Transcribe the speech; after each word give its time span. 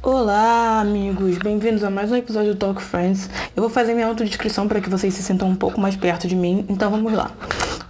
Olá, 0.00 0.78
amigos! 0.80 1.38
Bem-vindos 1.38 1.82
a 1.82 1.90
mais 1.90 2.12
um 2.12 2.14
episódio 2.14 2.54
do 2.54 2.56
Talk 2.56 2.80
Friends. 2.80 3.28
Eu 3.56 3.64
vou 3.64 3.68
fazer 3.68 3.94
minha 3.94 4.06
autodescrição 4.06 4.68
para 4.68 4.80
que 4.80 4.88
vocês 4.88 5.12
se 5.12 5.24
sintam 5.24 5.48
um 5.48 5.56
pouco 5.56 5.80
mais 5.80 5.96
perto 5.96 6.28
de 6.28 6.36
mim, 6.36 6.64
então 6.68 6.88
vamos 6.88 7.12
lá. 7.12 7.32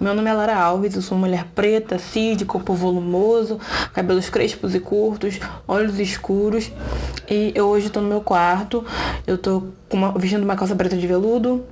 Meu 0.00 0.14
nome 0.14 0.30
é 0.30 0.32
Lara 0.32 0.56
Alves, 0.56 0.96
eu 0.96 1.02
sou 1.02 1.18
mulher 1.18 1.44
preta, 1.54 1.98
de 2.34 2.46
corpo 2.46 2.72
volumoso, 2.72 3.60
cabelos 3.92 4.30
crespos 4.30 4.74
e 4.74 4.80
curtos, 4.80 5.38
olhos 5.66 5.98
escuros. 5.98 6.72
E 7.29 7.52
eu 7.54 7.66
hoje 7.66 7.88
estou 7.88 8.03
no 8.03 8.09
meu 8.09 8.22
quarto, 8.22 8.83
eu 9.27 9.38
uma, 9.93 10.11
vestindo 10.13 10.45
uma 10.45 10.56
calça 10.56 10.75
preta 10.75 10.97
de 10.97 11.06
veludo, 11.06 11.63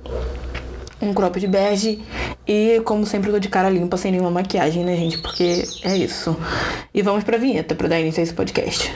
um 1.01 1.15
crop 1.15 1.39
de 1.39 1.47
bege 1.47 2.03
e, 2.47 2.79
como 2.85 3.07
sempre, 3.07 3.29
eu 3.29 3.33
tô 3.33 3.39
de 3.39 3.49
cara 3.49 3.71
limpa, 3.71 3.97
sem 3.97 4.11
nenhuma 4.11 4.29
maquiagem, 4.29 4.85
né, 4.85 4.95
gente? 4.95 5.17
Porque 5.17 5.63
é 5.81 5.97
isso. 5.97 6.37
E 6.93 7.01
vamos 7.01 7.23
pra 7.23 7.39
vinheta 7.39 7.73
para 7.73 7.87
dar 7.87 7.99
início 7.99 8.19
a 8.19 8.23
esse 8.23 8.33
podcast. 8.35 8.93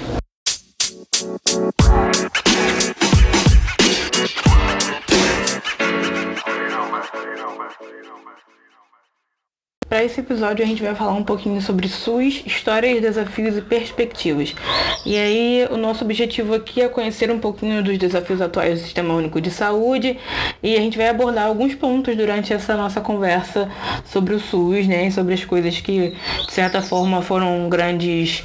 Esse 10.03 10.19
episódio 10.19 10.65
a 10.65 10.67
gente 10.67 10.81
vai 10.81 10.95
falar 10.95 11.13
um 11.13 11.23
pouquinho 11.23 11.61
sobre 11.61 11.87
SUS, 11.87 12.41
histórias, 12.43 12.99
desafios 12.99 13.55
e 13.55 13.61
perspectivas. 13.61 14.55
E 15.05 15.15
aí 15.15 15.67
o 15.69 15.77
nosso 15.77 16.03
objetivo 16.03 16.55
aqui 16.55 16.81
é 16.81 16.87
conhecer 16.87 17.29
um 17.29 17.39
pouquinho 17.39 17.83
dos 17.83 17.99
desafios 17.99 18.41
atuais 18.41 18.79
do 18.79 18.83
Sistema 18.83 19.13
Único 19.13 19.39
de 19.39 19.51
Saúde 19.51 20.17
e 20.63 20.75
a 20.75 20.79
gente 20.79 20.97
vai 20.97 21.07
abordar 21.07 21.45
alguns 21.45 21.75
pontos 21.75 22.15
durante 22.17 22.51
essa 22.51 22.75
nossa 22.75 22.99
conversa 22.99 23.69
sobre 24.03 24.33
o 24.33 24.39
SUS, 24.39 24.87
né, 24.87 25.07
e 25.07 25.11
sobre 25.11 25.35
as 25.35 25.45
coisas 25.45 25.79
que 25.79 26.15
de 26.47 26.51
certa 26.51 26.81
forma 26.81 27.21
foram 27.21 27.69
grandes 27.69 28.43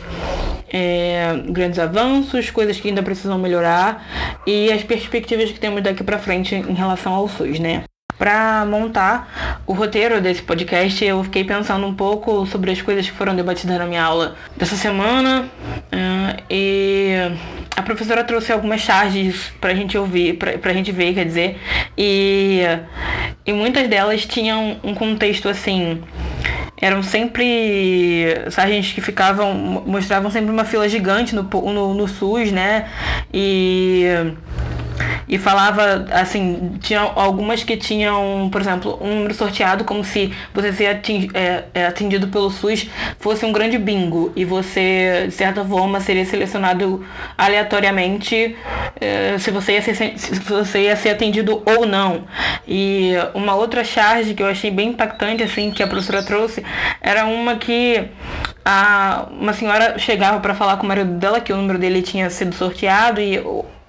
é, 0.69 1.41
grandes 1.49 1.79
avanços, 1.79 2.51
coisas 2.51 2.79
que 2.79 2.89
ainda 2.89 3.03
precisam 3.03 3.39
melhorar 3.39 4.43
e 4.47 4.71
as 4.71 4.83
perspectivas 4.83 5.51
que 5.51 5.59
temos 5.59 5.83
daqui 5.83 6.05
para 6.05 6.19
frente 6.19 6.55
em 6.55 6.75
relação 6.75 7.15
ao 7.15 7.27
SUS, 7.29 7.59
né? 7.59 7.85
Para 8.19 8.65
montar 8.65 9.63
o 9.67 9.73
roteiro 9.73 10.21
desse 10.21 10.41
podcast, 10.41 11.05
eu 11.05 11.23
fiquei 11.25 11.45
pensando 11.45 11.87
um 11.87 11.95
pouco 11.95 12.47
sobre 12.47 12.71
as 12.71 12.81
coisas 12.81 13.07
que 13.07 13.17
foram 13.17 13.37
debatidas 13.37 13.79
na 13.79 13.85
minha 13.85 14.03
aula 14.03 14.37
dessa 14.57 14.77
semana. 14.77 15.49
Uh, 15.93 16.43
e 16.49 17.13
a 17.77 17.83
professora 17.83 18.25
trouxe 18.25 18.53
algumas 18.53 18.81
charges 18.81 19.53
pra 19.61 19.75
gente 19.75 19.99
ouvir, 19.99 20.39
pra, 20.39 20.57
pra 20.57 20.73
gente 20.73 20.91
ver, 20.91 21.13
quer 21.13 21.27
dizer. 21.27 21.61
E, 21.97 22.63
e 23.45 23.53
muitas 23.53 23.87
delas 23.87 24.25
tinham 24.25 24.79
um 24.83 24.95
contexto 24.95 25.49
assim 25.49 26.03
eram 26.79 27.03
sempre 27.03 28.27
sargentos 28.51 28.93
que 28.93 29.01
ficavam 29.01 29.55
mostravam 29.87 30.31
sempre 30.31 30.51
uma 30.51 30.65
fila 30.65 30.89
gigante 30.89 31.35
no, 31.35 31.43
no, 31.43 31.95
no 31.95 32.07
SUS, 32.07 32.53
né? 32.53 32.87
E 33.33 34.05
e 35.29 35.39
falava 35.39 36.07
assim, 36.13 36.79
tinha 36.81 37.01
algumas 37.01 37.65
que 37.65 37.77
tinham, 37.77 38.49
por 38.51 38.61
exemplo, 38.61 38.99
um 39.01 39.17
número 39.17 39.35
sorteado 39.35 39.85
como 39.85 40.05
se 40.05 40.33
você 40.55 40.73
ser 40.73 41.01
é, 41.35 41.65
é, 41.75 41.87
atendido 41.87 42.29
pelo 42.29 42.51
SUS 42.51 42.89
fosse 43.19 43.45
um 43.45 43.53
grande 43.53 43.79
bingo 43.79 44.33
e 44.37 44.45
você, 44.45 45.25
de 45.27 45.35
certa 45.35 45.65
forma, 45.65 46.01
seria 46.01 46.25
selecionado 46.25 47.05
aleatoriamente 47.37 48.57
é, 49.01 49.37
se, 49.39 49.51
você 49.51 49.73
ia 49.73 49.83
ser, 49.83 49.95
se 50.17 50.35
você 50.41 50.83
ia 50.83 50.97
ser 50.97 51.11
atendido 51.11 51.63
ou 51.67 51.87
não. 51.87 52.25
E 52.67 53.13
uma 53.35 53.55
outra 53.55 53.83
charge 53.85 54.35
que 54.35 54.43
eu 54.43 54.47
achei 54.47 54.71
bem 54.71 54.91
impactante, 54.91 55.43
assim, 55.43 55.71
que 55.71 55.83
a 55.83 55.87
professora 55.87 56.23
trouxe, 56.23 56.65
era 57.01 57.25
uma 57.25 57.57
que 57.57 58.09
a, 58.65 59.29
uma 59.31 59.53
senhora 59.53 59.99
chegava 59.99 60.41
para 60.41 60.55
falar 60.55 60.77
com 60.77 60.85
o 60.85 60.89
marido 60.89 61.13
dela 61.13 61.41
que 61.41 61.53
o 61.53 61.57
número 61.57 61.79
dele 61.79 62.03
tinha 62.03 62.29
sido 62.31 62.55
sorteado 62.55 63.21
e 63.21 63.39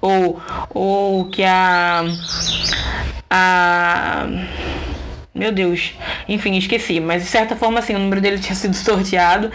ou, 0.02 0.42
ou 0.74 1.26
que 1.26 1.44
a. 1.44 2.04
A. 3.30 4.28
Meu 5.34 5.52
Deus. 5.52 5.94
Enfim, 6.28 6.58
esqueci. 6.58 7.00
Mas 7.00 7.24
de 7.24 7.30
certa 7.30 7.56
forma, 7.56 7.80
assim, 7.80 7.94
o 7.94 8.00
número 8.00 8.20
dele 8.20 8.40
tinha 8.42 8.56
sido 8.56 8.76
sorteado. 8.76 9.52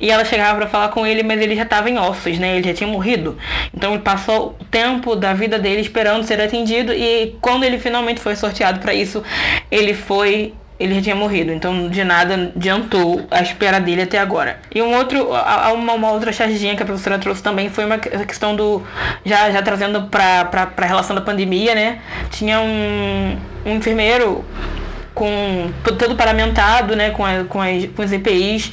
E 0.00 0.10
ela 0.10 0.24
chegava 0.24 0.58
para 0.58 0.68
falar 0.68 0.88
com 0.88 1.06
ele, 1.06 1.22
mas 1.22 1.40
ele 1.40 1.54
já 1.54 1.62
estava 1.62 1.90
em 1.90 1.98
ossos, 1.98 2.38
né? 2.38 2.56
Ele 2.56 2.68
já 2.68 2.74
tinha 2.74 2.88
morrido. 2.88 3.36
Então 3.74 3.94
ele 3.94 4.02
passou 4.02 4.56
o 4.60 4.64
tempo 4.64 5.14
da 5.14 5.34
vida 5.34 5.58
dele 5.58 5.80
esperando 5.80 6.24
ser 6.24 6.40
atendido. 6.40 6.92
E 6.92 7.36
quando 7.40 7.64
ele 7.64 7.78
finalmente 7.78 8.20
foi 8.20 8.36
sorteado 8.36 8.80
para 8.80 8.94
isso, 8.94 9.22
ele 9.70 9.92
foi 9.92 10.54
ele 10.78 10.94
já 10.94 11.02
tinha 11.02 11.16
morrido, 11.16 11.52
então 11.52 11.88
de 11.88 12.04
nada 12.04 12.52
adiantou 12.54 13.26
a 13.30 13.40
espera 13.40 13.80
dele 13.80 14.02
até 14.02 14.18
agora. 14.18 14.58
E 14.74 14.82
um 14.82 14.94
outro, 14.94 15.28
uma, 15.74 15.94
uma 15.94 16.10
outra 16.10 16.32
charginha 16.32 16.76
que 16.76 16.82
a 16.82 16.86
professora 16.86 17.18
trouxe 17.18 17.42
também 17.42 17.70
foi 17.70 17.84
uma 17.84 17.98
questão 17.98 18.54
do, 18.54 18.82
já, 19.24 19.50
já 19.50 19.62
trazendo 19.62 20.02
para 20.04 20.50
a 20.76 20.84
relação 20.86 21.16
da 21.16 21.22
pandemia, 21.22 21.74
né? 21.74 21.98
Tinha 22.30 22.60
um, 22.60 23.38
um 23.64 23.76
enfermeiro 23.76 24.44
com 25.14 25.70
todo 25.98 26.14
paramentado, 26.14 26.94
né, 26.94 27.08
com, 27.08 27.24
a, 27.24 27.44
com, 27.44 27.58
as, 27.58 27.86
com 27.86 28.02
as 28.02 28.12
EPIs 28.12 28.70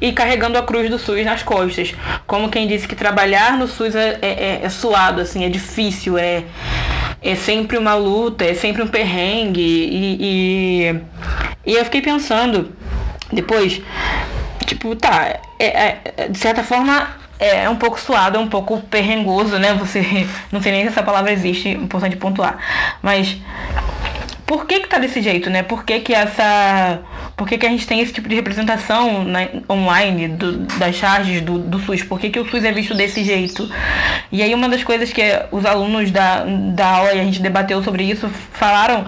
e 0.00 0.10
carregando 0.10 0.56
a 0.56 0.62
cruz 0.62 0.88
do 0.88 0.98
SUS 0.98 1.22
nas 1.24 1.42
costas. 1.42 1.94
Como 2.26 2.48
quem 2.48 2.66
disse 2.66 2.88
que 2.88 2.94
trabalhar 2.94 3.58
no 3.58 3.68
SUS 3.68 3.94
é, 3.94 4.18
é, 4.22 4.60
é 4.62 4.68
suado, 4.70 5.20
assim, 5.20 5.44
é 5.44 5.50
difícil, 5.50 6.16
é 6.16 6.44
é 7.28 7.34
sempre 7.34 7.76
uma 7.76 7.94
luta, 7.94 8.44
é 8.44 8.54
sempre 8.54 8.82
um 8.82 8.86
perrengue. 8.86 9.60
E, 9.60 10.16
e, 10.20 11.00
e 11.66 11.74
eu 11.74 11.84
fiquei 11.84 12.00
pensando 12.00 12.72
depois, 13.32 13.80
tipo, 14.66 14.94
tá, 14.94 15.38
é, 15.58 15.98
é, 16.16 16.28
de 16.28 16.38
certa 16.38 16.62
forma 16.62 17.08
é 17.38 17.68
um 17.68 17.76
pouco 17.76 18.00
suado, 18.00 18.36
é 18.36 18.40
um 18.40 18.48
pouco 18.48 18.80
perrengoso, 18.82 19.58
né? 19.58 19.74
Você. 19.74 20.00
Não 20.50 20.62
sei 20.62 20.72
nem 20.72 20.82
se 20.82 20.88
essa 20.88 21.02
palavra 21.02 21.32
existe, 21.32 21.68
importante 21.68 22.16
pontuar. 22.16 22.58
Mas 23.02 23.36
por 24.46 24.64
que 24.64 24.80
que 24.80 24.88
tá 24.88 24.98
desse 24.98 25.20
jeito, 25.20 25.50
né? 25.50 25.62
Por 25.62 25.84
que 25.84 26.00
que 26.00 26.14
essa... 26.14 27.00
Por 27.36 27.48
que 27.48 27.58
que 27.58 27.66
a 27.66 27.68
gente 27.68 27.86
tem 27.86 28.00
esse 28.00 28.12
tipo 28.12 28.28
de 28.28 28.34
representação 28.34 29.24
na, 29.24 29.40
online 29.68 30.28
do, 30.28 30.58
das 30.78 30.94
charges 30.94 31.42
do, 31.42 31.58
do 31.58 31.78
SUS? 31.80 32.02
Por 32.02 32.20
que 32.20 32.30
que 32.30 32.38
o 32.38 32.48
SUS 32.48 32.64
é 32.64 32.72
visto 32.72 32.94
desse 32.94 33.24
jeito? 33.24 33.68
E 34.30 34.42
aí 34.42 34.54
uma 34.54 34.68
das 34.68 34.84
coisas 34.84 35.12
que 35.12 35.22
os 35.50 35.66
alunos 35.66 36.10
da, 36.10 36.44
da 36.44 36.86
aula, 36.86 37.12
e 37.14 37.20
a 37.20 37.24
gente 37.24 37.42
debateu 37.42 37.82
sobre 37.82 38.04
isso, 38.04 38.30
falaram 38.52 39.06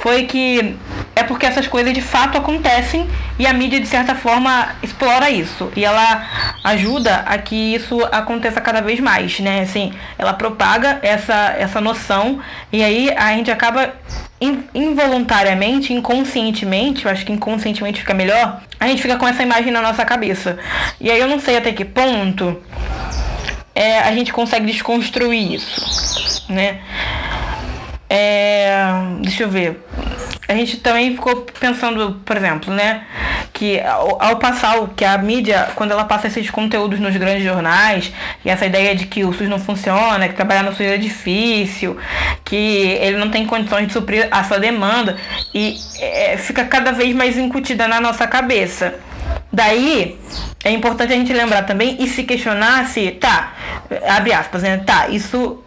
foi 0.00 0.24
que 0.24 0.76
é 1.14 1.22
porque 1.22 1.46
essas 1.46 1.66
coisas 1.66 1.92
de 1.92 2.00
fato 2.00 2.38
acontecem 2.38 3.08
e 3.38 3.46
a 3.46 3.52
mídia 3.52 3.80
de 3.80 3.86
certa 3.86 4.14
forma 4.14 4.68
explora 4.82 5.30
isso 5.30 5.70
e 5.76 5.84
ela 5.84 6.26
ajuda 6.64 7.24
a 7.26 7.36
que 7.38 7.74
isso 7.74 8.02
aconteça 8.12 8.60
cada 8.60 8.80
vez 8.80 9.00
mais, 9.00 9.38
né? 9.40 9.62
Assim, 9.62 9.92
ela 10.18 10.32
propaga 10.32 10.98
essa 11.02 11.54
essa 11.58 11.80
noção 11.80 12.40
e 12.72 12.82
aí 12.82 13.10
a 13.16 13.32
gente 13.32 13.50
acaba 13.50 13.92
involuntariamente, 14.74 15.92
inconscientemente, 15.92 17.04
eu 17.04 17.10
acho 17.10 17.26
que 17.26 17.32
inconscientemente 17.32 18.00
fica 18.00 18.14
melhor, 18.14 18.62
a 18.78 18.86
gente 18.86 19.02
fica 19.02 19.16
com 19.16 19.28
essa 19.28 19.42
imagem 19.42 19.70
na 19.70 19.82
nossa 19.82 20.04
cabeça. 20.04 20.58
E 20.98 21.10
aí 21.10 21.20
eu 21.20 21.28
não 21.28 21.38
sei 21.38 21.58
até 21.58 21.72
que 21.72 21.84
ponto 21.84 22.58
é, 23.74 23.98
a 23.98 24.12
gente 24.14 24.32
consegue 24.32 24.66
desconstruir 24.66 25.54
isso, 25.54 26.46
né? 26.48 26.80
É, 28.12 28.74
deixa 29.20 29.44
eu 29.44 29.48
ver. 29.48 29.86
A 30.48 30.54
gente 30.54 30.78
também 30.78 31.12
ficou 31.12 31.46
pensando, 31.60 32.20
por 32.24 32.36
exemplo, 32.36 32.74
né? 32.74 33.04
Que 33.52 33.78
ao, 33.78 34.20
ao, 34.20 34.36
passar, 34.36 34.74
que 34.96 35.04
a 35.04 35.16
mídia, 35.16 35.68
quando 35.76 35.92
ela 35.92 36.04
passa 36.04 36.26
esses 36.26 36.50
conteúdos 36.50 36.98
nos 36.98 37.16
grandes 37.16 37.44
jornais, 37.44 38.12
e 38.44 38.50
essa 38.50 38.66
ideia 38.66 38.96
de 38.96 39.06
que 39.06 39.22
o 39.22 39.32
SUS 39.32 39.48
não 39.48 39.60
funciona, 39.60 40.28
que 40.28 40.34
trabalhar 40.34 40.64
no 40.64 40.72
SUS 40.72 40.86
é 40.86 40.96
difícil, 40.96 41.96
que 42.44 42.56
ele 42.56 43.16
não 43.16 43.30
tem 43.30 43.46
condições 43.46 43.86
de 43.86 43.92
suprir 43.92 44.26
a 44.28 44.42
sua 44.42 44.58
demanda, 44.58 45.16
e 45.54 45.76
é, 46.00 46.36
fica 46.36 46.64
cada 46.64 46.90
vez 46.90 47.14
mais 47.14 47.38
incutida 47.38 47.86
na 47.86 48.00
nossa 48.00 48.26
cabeça. 48.26 48.98
Daí, 49.60 50.18
é 50.64 50.70
importante 50.70 51.12
a 51.12 51.16
gente 51.16 51.34
lembrar 51.34 51.64
também 51.64 51.98
e 52.00 52.08
se 52.08 52.24
questionar 52.24 52.86
se, 52.86 53.10
tá, 53.10 53.52
abre 54.08 54.32
aspas, 54.32 54.62
né? 54.62 54.78
Tá, 54.78 55.10
isso 55.10 55.62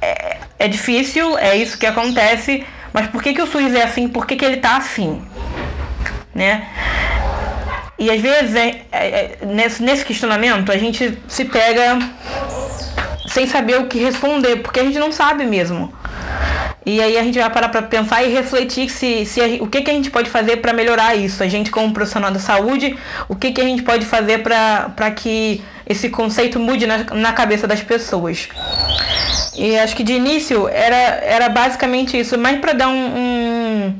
é, 0.00 0.38
é 0.58 0.66
difícil, 0.66 1.36
é 1.36 1.54
isso 1.54 1.76
que 1.76 1.84
acontece, 1.84 2.64
mas 2.94 3.08
por 3.08 3.22
que, 3.22 3.34
que 3.34 3.42
o 3.42 3.46
SUS 3.46 3.74
é 3.74 3.82
assim? 3.82 4.08
Por 4.08 4.26
que, 4.26 4.36
que 4.36 4.44
ele 4.44 4.56
tá 4.56 4.78
assim? 4.78 5.22
Né? 6.34 6.66
E 7.98 8.10
às 8.10 8.22
vezes, 8.22 8.54
é, 8.54 8.80
é, 8.90 9.06
é, 9.06 9.38
nesse, 9.44 9.82
nesse 9.82 10.02
questionamento, 10.02 10.72
a 10.72 10.78
gente 10.78 11.18
se 11.28 11.44
pega 11.44 11.98
sem 13.28 13.46
saber 13.46 13.78
o 13.78 13.86
que 13.86 13.98
responder, 13.98 14.62
porque 14.62 14.80
a 14.80 14.84
gente 14.84 14.98
não 14.98 15.12
sabe 15.12 15.44
mesmo. 15.44 15.92
E 16.86 17.02
aí 17.02 17.18
a 17.18 17.24
gente 17.24 17.36
vai 17.36 17.50
parar 17.50 17.68
para 17.68 17.82
pensar 17.82 18.22
e 18.22 18.32
refletir 18.32 18.88
se, 18.88 19.26
se 19.26 19.40
a, 19.40 19.46
o 19.60 19.66
que, 19.66 19.82
que 19.82 19.90
a 19.90 19.92
gente 19.92 20.08
pode 20.08 20.30
fazer 20.30 20.58
para 20.58 20.72
melhorar 20.72 21.16
isso. 21.16 21.42
A 21.42 21.48
gente 21.48 21.68
como 21.68 21.92
profissional 21.92 22.30
da 22.30 22.38
saúde, 22.38 22.96
o 23.28 23.34
que, 23.34 23.50
que 23.50 23.60
a 23.60 23.64
gente 23.64 23.82
pode 23.82 24.06
fazer 24.06 24.38
para 24.38 25.10
que 25.10 25.64
esse 25.84 26.08
conceito 26.08 26.60
mude 26.60 26.86
na, 26.86 26.98
na 27.12 27.32
cabeça 27.32 27.66
das 27.66 27.82
pessoas. 27.82 28.48
E 29.56 29.76
acho 29.76 29.96
que 29.96 30.04
de 30.04 30.12
início 30.12 30.68
era, 30.68 30.96
era 31.24 31.48
basicamente 31.48 32.16
isso, 32.16 32.38
mas 32.38 32.60
para 32.60 32.72
dar 32.72 32.88
um, 32.88 32.94
um, 32.94 33.94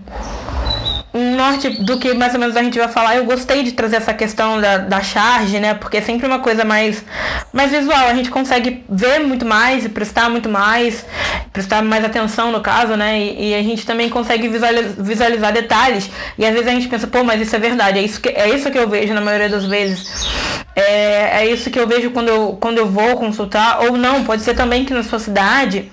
norte 1.47 1.71
do 1.83 1.99
que 1.99 2.13
mais 2.15 2.35
ou 2.35 2.41
menos 2.41 2.57
a 2.57 2.63
gente 2.63 2.79
vai 2.79 2.89
falar. 2.89 3.17
Eu 3.17 3.25
gostei 3.25 3.63
de 3.63 3.73
trazer 3.73 3.97
essa 3.97 4.13
questão 4.13 4.61
da, 4.61 4.79
da 4.79 5.01
charge, 5.01 5.59
né? 5.61 5.75
Porque 5.75 5.99
é 5.99 6.01
sempre 6.01 6.27
uma 6.27 6.41
coisa 6.41 6.65
mais, 6.65 7.05
mais 7.53 7.71
visual. 7.71 8.09
A 8.09 8.15
gente 8.15 8.31
consegue 8.31 8.85
ver 8.89 9.21
muito 9.21 9.45
mais 9.45 9.85
e 9.85 9.89
prestar 9.89 10.29
muito 10.29 10.49
mais, 10.49 11.05
prestar 11.53 11.83
mais 11.83 12.05
atenção 12.05 12.51
no 12.51 12.61
caso, 12.61 12.97
né? 12.97 13.19
E, 13.19 13.51
e 13.51 13.55
a 13.55 13.63
gente 13.63 13.87
também 13.87 14.09
consegue 14.09 14.49
visualizar, 14.49 14.93
visualizar, 14.99 15.53
detalhes. 15.53 16.11
E 16.37 16.45
às 16.45 16.53
vezes 16.53 16.67
a 16.67 16.73
gente 16.73 16.89
pensa, 16.89 17.07
pô, 17.07 17.23
mas 17.23 17.41
isso 17.41 17.55
é 17.55 17.59
verdade. 17.59 17.99
É 17.99 18.03
isso 18.03 18.21
que, 18.21 18.29
é 18.29 18.49
isso 18.49 18.71
que 18.71 18.79
eu 18.79 18.89
vejo 18.89 19.15
na 19.15 19.21
maioria 19.21 19.49
das 19.49 19.65
vezes. 19.65 20.27
É, 20.75 21.43
é 21.43 21.47
isso 21.47 21.71
que 21.71 21.79
eu 21.79 21.87
vejo 21.87 22.11
quando 22.11 22.29
eu, 22.29 22.59
quando 22.61 22.79
eu 22.79 22.87
vou 22.87 23.17
consultar. 23.17 23.81
Ou 23.85 23.97
não, 23.97 24.25
pode 24.25 24.43
ser 24.43 24.55
também 24.55 24.85
que 24.85 24.93
na 24.93 25.03
sua 25.03 25.19
cidade 25.19 25.91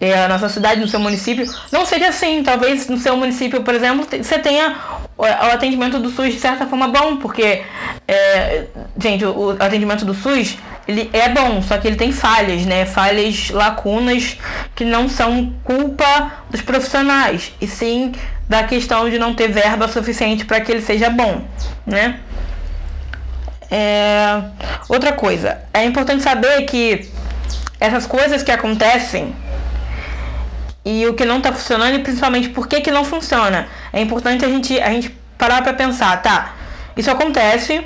é, 0.00 0.26
na 0.26 0.38
sua 0.38 0.48
cidade, 0.48 0.80
no 0.80 0.88
seu 0.88 0.98
município, 0.98 1.44
não 1.70 1.84
seja 1.84 2.08
assim. 2.08 2.42
Talvez 2.42 2.88
no 2.88 2.96
seu 2.96 3.16
município, 3.16 3.62
por 3.62 3.74
exemplo, 3.74 4.06
você 4.10 4.38
tenha 4.38 4.74
o 5.18 5.24
atendimento 5.24 5.98
do 5.98 6.08
SUS 6.08 6.32
de 6.32 6.40
certa 6.40 6.66
forma 6.66 6.88
bom, 6.88 7.16
porque, 7.16 7.62
é, 8.08 8.64
gente, 8.98 9.24
o 9.24 9.50
atendimento 9.50 10.04
do 10.04 10.14
SUS 10.14 10.56
ele 10.88 11.10
é 11.12 11.28
bom, 11.28 11.62
só 11.62 11.78
que 11.78 11.86
ele 11.86 11.96
tem 11.96 12.10
falhas, 12.10 12.64
né? 12.64 12.86
Falhas, 12.86 13.50
lacunas 13.50 14.38
que 14.74 14.84
não 14.84 15.08
são 15.08 15.52
culpa 15.62 16.32
dos 16.48 16.62
profissionais, 16.62 17.52
e 17.60 17.66
sim 17.66 18.12
da 18.48 18.64
questão 18.64 19.08
de 19.08 19.18
não 19.18 19.34
ter 19.34 19.48
verba 19.48 19.86
suficiente 19.86 20.44
para 20.44 20.60
que 20.60 20.72
ele 20.72 20.82
seja 20.82 21.10
bom, 21.10 21.44
né? 21.86 22.18
É... 23.70 24.42
Outra 24.88 25.12
coisa, 25.12 25.58
é 25.72 25.84
importante 25.84 26.22
saber 26.22 26.62
que 26.62 27.08
essas 27.78 28.06
coisas 28.06 28.42
que 28.42 28.50
acontecem 28.50 29.32
e 30.84 31.06
o 31.06 31.14
que 31.14 31.24
não 31.24 31.38
está 31.38 31.52
funcionando 31.52 31.96
e 31.96 31.98
principalmente 32.02 32.48
por 32.48 32.66
que, 32.66 32.80
que 32.80 32.90
não 32.90 33.04
funciona. 33.04 33.68
É 33.92 34.00
importante 34.00 34.44
a 34.44 34.48
gente, 34.48 34.78
a 34.80 34.90
gente 34.90 35.10
parar 35.36 35.62
para 35.62 35.74
pensar, 35.74 36.20
tá? 36.22 36.54
Isso 36.96 37.10
acontece, 37.10 37.84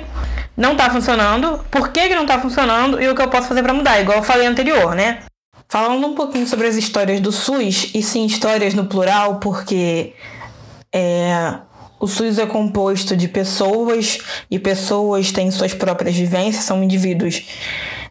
não 0.55 0.73
está 0.73 0.89
funcionando, 0.89 1.63
por 1.69 1.89
que, 1.89 2.07
que 2.07 2.15
não 2.15 2.23
está 2.23 2.39
funcionando 2.39 3.01
e 3.01 3.07
o 3.07 3.15
que 3.15 3.21
eu 3.21 3.29
posso 3.29 3.47
fazer 3.47 3.63
para 3.63 3.73
mudar, 3.73 3.99
igual 3.99 4.17
eu 4.17 4.23
falei 4.23 4.47
anterior, 4.47 4.95
né? 4.95 5.19
Falando 5.67 6.05
um 6.05 6.13
pouquinho 6.13 6.47
sobre 6.47 6.67
as 6.67 6.75
histórias 6.75 7.19
do 7.19 7.31
SUS, 7.31 7.91
e 7.93 8.01
sim 8.01 8.25
histórias 8.25 8.73
no 8.73 8.85
plural, 8.85 9.39
porque 9.39 10.13
é, 10.93 11.55
o 11.99 12.07
SUS 12.07 12.37
é 12.37 12.45
composto 12.45 13.17
de 13.17 13.27
pessoas 13.27 14.19
e 14.49 14.59
pessoas 14.59 15.31
têm 15.31 15.49
suas 15.51 15.73
próprias 15.73 16.15
vivências, 16.15 16.63
são 16.63 16.83
indivíduos 16.83 17.43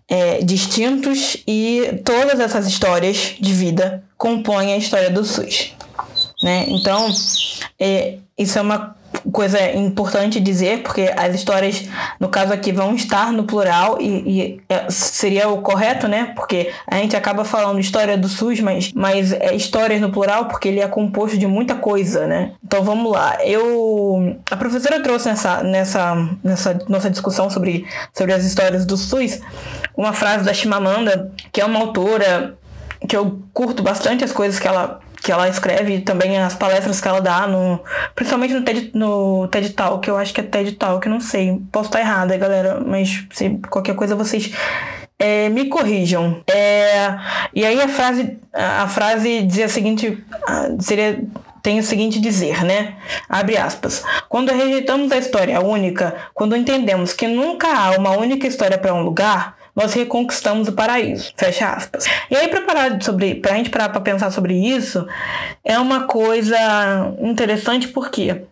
é, 0.09 0.43
distintos 0.43 1.37
e 1.47 2.01
todas 2.05 2.41
essas 2.41 2.67
histórias 2.67 3.37
de 3.41 3.53
vida 3.53 4.03
compõem 4.25 4.73
a 4.73 4.79
história 4.79 5.11
do 5.11 5.23
SUS. 5.23 5.75
Né? 6.43 6.65
Então, 6.69 7.13
é, 7.79 8.15
isso 8.39 8.59
é 8.59 8.63
uma 8.63 8.97
coisa 9.31 9.61
importante 9.73 10.41
dizer, 10.41 10.83
porque 10.83 11.13
as 11.15 11.35
histórias, 11.35 11.85
no 12.19 12.31
caso 12.31 12.51
aqui, 12.51 12.73
vão 12.73 12.95
estar 12.95 13.31
no 13.33 13.45
plural 13.45 13.99
e, 14.01 14.07
e 14.07 14.61
é, 14.67 14.91
seria 14.91 15.51
o 15.51 15.61
correto, 15.61 16.09
né? 16.09 16.33
Porque 16.35 16.73
a 16.91 16.97
gente 16.97 17.15
acaba 17.15 17.45
falando 17.45 17.79
história 17.79 18.17
do 18.17 18.27
SUS, 18.27 18.61
mas, 18.61 18.93
mas 18.95 19.33
é 19.33 19.55
histórias 19.55 20.01
no 20.01 20.11
plural 20.11 20.47
porque 20.47 20.69
ele 20.69 20.81
é 20.81 20.89
composto 20.89 21.37
de 21.37 21.47
muita 21.47 21.75
coisa, 21.75 22.27
né? 22.27 22.53
Então 22.65 22.83
vamos 22.83 23.13
lá. 23.13 23.37
Eu. 23.45 24.39
A 24.51 24.57
professora 24.57 25.03
trouxe 25.03 25.29
nessa, 25.29 25.63
nessa, 25.63 26.29
nessa 26.43 26.79
nossa 26.89 27.11
discussão 27.11 27.51
sobre, 27.51 27.87
sobre 28.15 28.33
as 28.33 28.43
histórias 28.45 28.87
do 28.87 28.97
SUS 28.97 29.41
uma 29.97 30.13
frase 30.13 30.45
da 30.45 30.55
Chimamanda, 30.55 31.31
que 31.53 31.61
é 31.61 31.65
uma 31.65 31.79
autora 31.79 32.57
que 33.09 33.17
eu 33.17 33.43
curto 33.53 33.83
bastante 33.83 34.25
as 34.25 34.33
coisas 34.33 34.59
que 34.59 34.69
ela 34.69 35.01
que 35.23 35.33
ela 35.33 35.49
escreve 35.49 36.01
também 36.01 36.37
as 36.37 36.55
palestras 36.55 37.01
que 37.01 37.09
ela 37.09 37.19
dá, 37.19 37.47
no, 37.47 37.81
principalmente 38.15 38.53
no 38.53 38.61
TED, 38.61 38.91
no 38.93 39.49
TED 39.49 39.71
Talk, 39.71 40.07
eu 40.07 40.19
acho 40.19 40.35
que 40.35 40.41
é 40.43 40.45
TED 40.45 40.73
Talk, 40.73 41.09
não 41.09 41.19
sei, 41.19 41.63
posso 41.73 41.89
estar 41.89 42.01
errada, 42.01 42.37
galera, 42.37 42.79
mas 42.87 43.25
se 43.33 43.59
qualquer 43.71 43.95
coisa 43.95 44.15
vocês 44.15 44.53
é, 45.19 45.49
me 45.49 45.65
corrijam. 45.71 46.43
É, 46.47 47.17
e 47.55 47.65
aí 47.65 47.81
a 47.81 47.89
frase, 47.89 48.37
a 48.53 48.87
frase 48.87 49.43
dizia 49.45 49.65
a 49.65 49.69
seguinte, 49.71 50.23
seria 50.81 51.25
tem 51.63 51.79
o 51.79 51.83
seguinte 51.83 52.21
dizer, 52.21 52.63
né? 52.63 52.97
Abre 53.27 53.57
aspas. 53.57 54.05
Quando 54.29 54.53
rejeitamos 54.53 55.11
a 55.11 55.17
história 55.17 55.63
única, 55.63 56.15
quando 56.35 56.55
entendemos 56.55 57.15
que 57.15 57.27
nunca 57.27 57.67
há 57.69 57.93
uma 57.93 58.11
única 58.11 58.47
história 58.47 58.77
para 58.77 58.93
um 58.93 59.03
lugar, 59.03 59.57
nós 59.75 59.93
reconquistamos 59.93 60.69
o 60.69 60.73
paraíso. 60.73 61.33
Fecha 61.37 61.69
aspas. 61.69 62.05
E 62.31 62.37
aí, 62.37 62.49
para 62.49 62.63
parar 62.63 63.03
sobre, 63.03 63.35
pra 63.35 63.57
gente 63.57 63.71
parar 63.71 63.89
para 63.89 64.01
pensar 64.01 64.31
sobre 64.31 64.55
isso, 64.55 65.07
é 65.65 65.79
uma 65.79 66.07
coisa 66.07 66.57
interessante 67.21 67.89
porque 67.89 68.43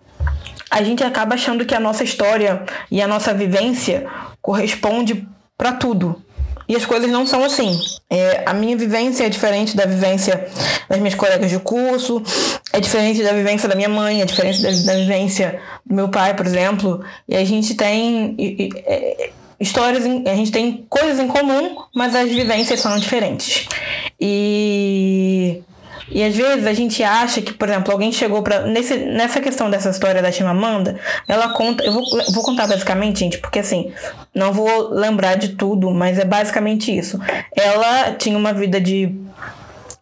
a 0.70 0.82
gente 0.82 1.04
acaba 1.04 1.34
achando 1.34 1.64
que 1.64 1.74
a 1.74 1.80
nossa 1.80 2.02
história 2.02 2.64
e 2.90 3.00
a 3.00 3.06
nossa 3.06 3.32
vivência 3.32 4.06
corresponde 4.40 5.26
para 5.56 5.72
tudo. 5.72 6.20
E 6.68 6.76
as 6.76 6.86
coisas 6.86 7.10
não 7.10 7.26
são 7.26 7.44
assim. 7.44 7.78
É, 8.08 8.42
a 8.46 8.54
minha 8.54 8.76
vivência 8.76 9.24
é 9.24 9.28
diferente 9.28 9.76
da 9.76 9.84
vivência 9.84 10.48
das 10.88 10.98
minhas 10.98 11.14
colegas 11.14 11.50
de 11.50 11.58
curso, 11.58 12.22
é 12.72 12.80
diferente 12.80 13.22
da 13.22 13.32
vivência 13.32 13.68
da 13.68 13.74
minha 13.74 13.88
mãe, 13.88 14.22
é 14.22 14.24
diferente 14.24 14.62
da, 14.62 14.70
da 14.70 14.98
vivência 14.98 15.60
do 15.84 15.94
meu 15.94 16.08
pai, 16.08 16.34
por 16.34 16.46
exemplo. 16.46 17.04
E 17.28 17.36
a 17.36 17.44
gente 17.44 17.74
tem. 17.74 18.34
E, 18.38 18.68
e, 18.68 18.70
é, 18.86 19.30
histórias, 19.62 20.04
a 20.04 20.34
gente 20.34 20.52
tem 20.52 20.84
coisas 20.88 21.18
em 21.18 21.28
comum, 21.28 21.76
mas 21.94 22.14
as 22.14 22.28
vivências 22.28 22.80
são 22.80 22.98
diferentes. 22.98 23.66
E 24.20 25.62
e 26.14 26.22
às 26.22 26.36
vezes 26.36 26.66
a 26.66 26.74
gente 26.74 27.02
acha 27.02 27.40
que, 27.40 27.54
por 27.54 27.68
exemplo, 27.68 27.90
alguém 27.90 28.12
chegou 28.12 28.42
para 28.42 28.66
nessa 28.66 29.40
questão 29.40 29.70
dessa 29.70 29.88
história 29.88 30.20
da 30.20 30.30
Chimamanda, 30.30 30.98
ela 31.26 31.48
conta, 31.50 31.82
eu 31.82 31.92
vou, 31.92 32.04
vou 32.32 32.44
contar 32.44 32.66
basicamente, 32.66 33.20
gente, 33.20 33.38
porque 33.38 33.60
assim, 33.60 33.92
não 34.34 34.52
vou 34.52 34.90
lembrar 34.90 35.36
de 35.36 35.50
tudo, 35.50 35.90
mas 35.90 36.18
é 36.18 36.24
basicamente 36.24 36.96
isso. 36.96 37.18
Ela 37.56 38.12
tinha 38.12 38.36
uma 38.36 38.52
vida 38.52 38.80
de 38.80 39.14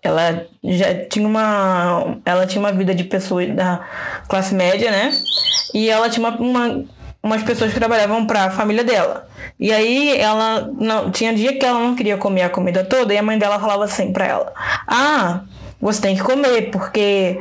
ela 0.02 0.46
já 0.64 0.94
tinha 0.94 1.28
uma 1.28 2.16
ela 2.24 2.46
tinha 2.46 2.60
uma 2.60 2.72
vida 2.72 2.94
de 2.94 3.04
pessoa 3.04 3.46
da 3.46 3.86
classe 4.28 4.54
média, 4.54 4.90
né? 4.90 5.12
E 5.72 5.88
ela 5.88 6.08
tinha 6.08 6.26
uma, 6.26 6.36
uma 6.38 6.84
umas 7.22 7.42
pessoas 7.42 7.72
que 7.72 7.78
trabalhavam 7.78 8.26
para 8.26 8.44
a 8.44 8.50
família 8.50 8.82
dela. 8.82 9.28
E 9.58 9.72
aí 9.72 10.16
ela 10.16 10.70
não 10.78 11.10
tinha 11.10 11.34
dia 11.34 11.58
que 11.58 11.64
ela 11.64 11.78
não 11.78 11.94
queria 11.94 12.16
comer 12.16 12.42
a 12.42 12.50
comida 12.50 12.84
toda 12.84 13.12
e 13.12 13.18
a 13.18 13.22
mãe 13.22 13.38
dela 13.38 13.58
falava 13.58 13.84
assim 13.84 14.12
para 14.12 14.26
ela: 14.26 14.52
"Ah, 14.86 15.42
você 15.80 16.00
tem 16.00 16.16
que 16.16 16.22
comer, 16.22 16.70
porque 16.70 17.40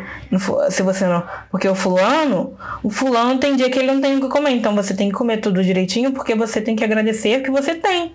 se 0.70 0.82
você 0.84 1.06
não, 1.06 1.24
porque 1.50 1.68
o 1.68 1.76
fulano, 1.76 2.58
o 2.84 2.90
fulano 2.90 3.40
tem 3.40 3.56
dia 3.56 3.70
que 3.70 3.80
ele 3.80 3.92
não 3.92 4.02
tem 4.02 4.18
o 4.18 4.22
que 4.22 4.30
comer, 4.30 4.52
então 4.52 4.76
você 4.76 4.94
tem 4.94 5.10
que 5.10 5.16
comer 5.16 5.38
tudo 5.38 5.64
direitinho, 5.64 6.12
porque 6.12 6.36
você 6.36 6.62
tem 6.62 6.76
que 6.76 6.84
agradecer 6.84 7.42
que 7.42 7.52
você 7.52 7.76
tem". 7.76 8.14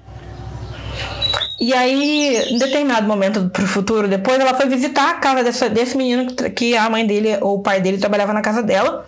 E 1.60 1.72
aí, 1.72 2.52
em 2.52 2.58
determinado 2.58 3.06
momento 3.06 3.48
pro 3.48 3.66
futuro, 3.66 4.08
depois 4.08 4.38
ela 4.40 4.54
foi 4.54 4.66
visitar 4.66 5.10
a 5.10 5.14
casa 5.14 5.44
dessa, 5.44 5.68
desse 5.68 5.96
menino 5.96 6.34
que 6.34 6.76
a 6.76 6.90
mãe 6.90 7.06
dele 7.06 7.38
ou 7.40 7.58
o 7.58 7.62
pai 7.62 7.80
dele 7.80 7.98
trabalhava 7.98 8.32
na 8.32 8.42
casa 8.42 8.62
dela. 8.62 9.06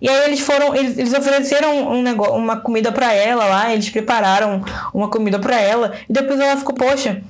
E 0.00 0.08
aí 0.08 0.26
eles 0.26 0.40
foram, 0.40 0.74
eles, 0.74 0.96
eles 0.96 1.12
ofereceram 1.12 1.92
um 1.92 2.02
negócio, 2.02 2.34
uma 2.34 2.56
comida 2.56 2.90
para 2.90 3.12
ela 3.12 3.44
lá, 3.44 3.72
eles 3.72 3.90
prepararam 3.90 4.64
uma 4.94 5.08
comida 5.08 5.38
para 5.38 5.60
ela. 5.60 5.92
E 6.08 6.12
depois 6.12 6.40
ela 6.40 6.56
ficou, 6.56 6.74
poxa, 6.74 7.22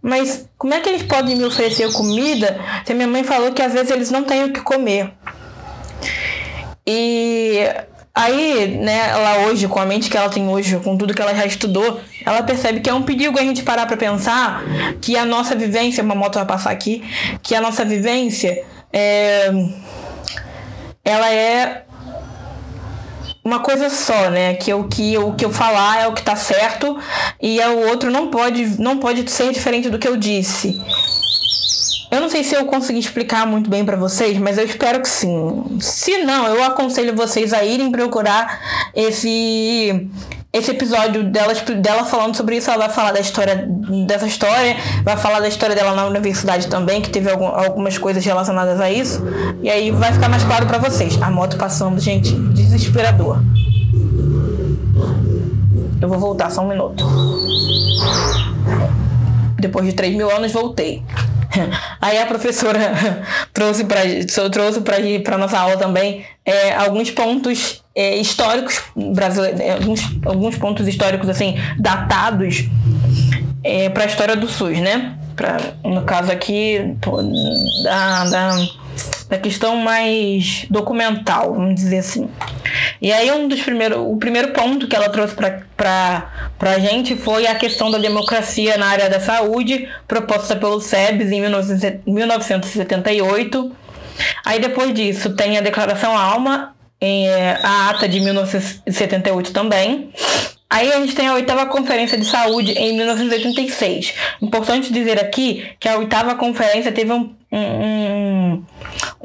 mas 0.00 0.48
como 0.56 0.72
é 0.72 0.80
que 0.80 0.88
eles 0.88 1.02
podem 1.02 1.34
me 1.34 1.44
oferecer 1.44 1.92
comida 1.92 2.60
se 2.84 2.92
a 2.92 2.94
minha 2.94 3.08
mãe 3.08 3.24
falou 3.24 3.52
que 3.52 3.62
às 3.62 3.72
vezes 3.72 3.90
eles 3.90 4.10
não 4.10 4.22
têm 4.22 4.44
o 4.44 4.52
que 4.52 4.60
comer? 4.60 5.12
E 6.86 7.68
Aí, 8.18 8.78
né, 8.78 9.10
ela 9.10 9.46
hoje, 9.46 9.68
com 9.68 9.78
a 9.78 9.84
mente 9.84 10.08
que 10.08 10.16
ela 10.16 10.30
tem 10.30 10.48
hoje, 10.48 10.78
com 10.78 10.96
tudo 10.96 11.12
que 11.12 11.20
ela 11.20 11.34
já 11.34 11.44
estudou, 11.44 12.00
ela 12.24 12.42
percebe 12.42 12.80
que 12.80 12.88
é 12.88 12.94
um 12.94 13.02
perigo 13.02 13.38
a 13.38 13.42
gente 13.42 13.62
parar 13.62 13.84
para 13.84 13.98
pensar 13.98 14.64
que 15.02 15.18
a 15.18 15.26
nossa 15.26 15.54
vivência, 15.54 16.02
uma 16.02 16.14
moto 16.14 16.36
vai 16.36 16.46
passar 16.46 16.70
aqui, 16.70 17.04
que 17.42 17.54
a 17.54 17.60
nossa 17.60 17.84
vivência 17.84 18.64
é, 18.90 19.52
ela 21.04 21.30
é 21.30 21.84
uma 23.44 23.58
coisa 23.58 23.90
só, 23.90 24.30
né? 24.30 24.54
Que 24.54 24.72
o 24.72 24.84
que, 24.84 25.18
o 25.18 25.34
que 25.34 25.44
eu 25.44 25.52
falar 25.52 26.00
é 26.00 26.08
o 26.08 26.14
que 26.14 26.22
tá 26.22 26.36
certo 26.36 26.98
e 27.40 27.60
o 27.60 27.86
outro 27.86 28.10
não 28.10 28.28
pode, 28.28 28.80
não 28.80 28.96
pode 28.96 29.30
ser 29.30 29.52
diferente 29.52 29.90
do 29.90 29.98
que 29.98 30.08
eu 30.08 30.16
disse. 30.16 30.80
Eu 32.10 32.20
não 32.20 32.28
sei 32.28 32.44
se 32.44 32.54
eu 32.54 32.64
consegui 32.66 33.00
explicar 33.00 33.46
muito 33.46 33.68
bem 33.68 33.84
para 33.84 33.96
vocês, 33.96 34.38
mas 34.38 34.58
eu 34.58 34.64
espero 34.64 35.00
que 35.00 35.08
sim. 35.08 35.78
Se 35.80 36.18
não, 36.18 36.46
eu 36.46 36.62
aconselho 36.62 37.14
vocês 37.16 37.52
a 37.52 37.64
irem 37.64 37.90
procurar 37.90 38.60
esse 38.94 40.08
esse 40.52 40.70
episódio 40.70 41.22
dela, 41.24 41.52
dela 41.54 42.04
falando 42.04 42.34
sobre 42.34 42.56
isso, 42.56 42.70
ela 42.70 42.86
vai 42.86 42.88
falar 42.88 43.12
da 43.12 43.20
história 43.20 43.68
dessa 44.06 44.26
história, 44.26 44.76
vai 45.04 45.14
falar 45.16 45.40
da 45.40 45.48
história 45.48 45.74
dela 45.74 45.94
na 45.94 46.06
universidade 46.06 46.68
também, 46.68 47.02
que 47.02 47.10
teve 47.10 47.30
algum, 47.30 47.46
algumas 47.46 47.98
coisas 47.98 48.24
relacionadas 48.24 48.80
a 48.80 48.90
isso. 48.90 49.22
E 49.62 49.68
aí 49.68 49.90
vai 49.90 50.12
ficar 50.14 50.30
mais 50.30 50.42
claro 50.44 50.66
para 50.66 50.78
vocês. 50.78 51.20
A 51.20 51.30
moto 51.30 51.58
passando, 51.58 52.00
gente, 52.00 52.32
desesperador. 52.54 53.38
Eu 56.00 56.08
vou 56.08 56.18
voltar 56.18 56.50
só 56.50 56.62
um 56.62 56.68
minuto. 56.68 57.04
Depois 59.58 59.86
de 59.86 59.92
3 59.92 60.14
mil 60.16 60.30
anos, 60.30 60.52
voltei. 60.52 61.02
Aí 62.00 62.18
a 62.18 62.26
professora 62.26 62.78
trouxe 63.52 63.84
para 63.84 64.00
trouxe 64.50 64.80
para 64.80 65.38
nossa 65.38 65.58
aula 65.58 65.76
também 65.76 66.24
é, 66.44 66.74
alguns 66.74 67.10
pontos 67.10 67.82
é, 67.94 68.16
históricos 68.16 68.80
brasileiros, 68.94 69.60
é, 69.60 69.72
alguns, 69.72 70.00
alguns 70.24 70.56
pontos 70.56 70.86
históricos 70.86 71.28
assim 71.28 71.56
datados 71.78 72.64
é, 73.64 73.88
para 73.88 74.04
a 74.04 74.06
história 74.06 74.36
do 74.36 74.48
SUS, 74.48 74.78
né? 74.78 75.16
Pra, 75.34 75.58
no 75.84 76.02
caso 76.02 76.30
aqui 76.32 76.96
da, 77.84 78.24
da, 78.24 78.56
da 79.28 79.38
questão 79.38 79.76
mais 79.76 80.66
documental, 80.70 81.54
vamos 81.54 81.74
dizer 81.74 81.98
assim. 81.98 82.28
E 83.00 83.12
aí 83.12 83.30
um 83.32 83.48
dos 83.48 83.60
primeiros, 83.60 83.98
o 83.98 84.16
primeiro 84.16 84.52
ponto 84.52 84.86
que 84.86 84.94
ela 84.94 85.08
trouxe 85.08 85.34
para 85.34 86.26
a 86.60 86.78
gente 86.78 87.16
foi 87.16 87.46
a 87.46 87.54
questão 87.54 87.90
da 87.90 87.98
democracia 87.98 88.76
na 88.76 88.86
área 88.86 89.10
da 89.10 89.20
saúde, 89.20 89.88
proposta 90.06 90.54
pelo 90.54 90.80
SEBS 90.80 91.32
em 91.32 91.40
1978. 92.06 93.72
Aí 94.44 94.60
depois 94.60 94.94
disso 94.94 95.34
tem 95.34 95.58
a 95.58 95.60
Declaração 95.60 96.16
Alma, 96.16 96.74
em, 97.00 97.28
é, 97.28 97.58
a 97.62 97.90
ata 97.90 98.08
de 98.08 98.20
1978 98.20 99.52
também. 99.52 100.10
Aí 100.68 100.92
a 100.92 101.00
gente 101.00 101.14
tem 101.14 101.28
a 101.28 101.34
oitava 101.34 101.66
conferência 101.66 102.18
de 102.18 102.24
saúde 102.24 102.72
em 102.72 102.96
1986. 102.96 104.14
Importante 104.42 104.92
dizer 104.92 105.18
aqui 105.20 105.64
que 105.78 105.88
a 105.88 105.96
oitava 105.96 106.34
conferência 106.34 106.90
teve 106.90 107.12
um, 107.12 107.34
um, 107.52 107.60
um 107.60 108.45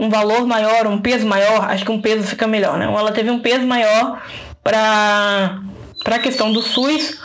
valor 0.09 0.45
maior, 0.45 0.87
um 0.87 0.99
peso 0.99 1.25
maior, 1.25 1.69
acho 1.69 1.85
que 1.85 1.91
um 1.91 2.01
peso 2.01 2.23
fica 2.23 2.47
melhor, 2.47 2.77
né? 2.77 2.85
Ela 2.85 3.11
teve 3.11 3.29
um 3.29 3.39
peso 3.39 3.65
maior 3.65 4.21
para 4.63 5.61
para 6.03 6.15
a 6.15 6.19
questão 6.19 6.51
do 6.51 6.63
SUS, 6.63 7.19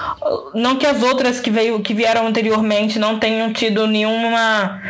não 0.54 0.76
que 0.76 0.87
as 0.87 1.02
outras 1.02 1.40
que, 1.40 1.50
veio, 1.50 1.80
que 1.80 1.95
vieram 1.95 2.26
anteriormente 2.26 2.99
não 2.99 3.18
tenham 3.18 3.50
tido 3.50 3.87
nenhuma, 3.87 4.83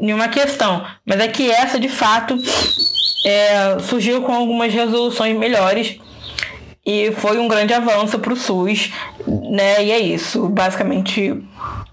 nenhuma 0.00 0.28
questão, 0.28 0.84
mas 1.04 1.18
é 1.18 1.26
que 1.26 1.50
essa 1.50 1.78
de 1.78 1.88
fato 1.88 2.38
é, 3.26 3.78
surgiu 3.80 4.22
com 4.22 4.32
algumas 4.32 4.72
resoluções 4.72 5.36
melhores 5.36 5.98
e 6.84 7.12
foi 7.12 7.38
um 7.38 7.48
grande 7.48 7.72
avanço 7.72 8.18
para 8.18 8.32
o 8.32 8.36
SUS, 8.36 8.92
né? 9.26 9.84
E 9.84 9.92
é 9.92 9.98
isso, 9.98 10.48
basicamente 10.48 11.42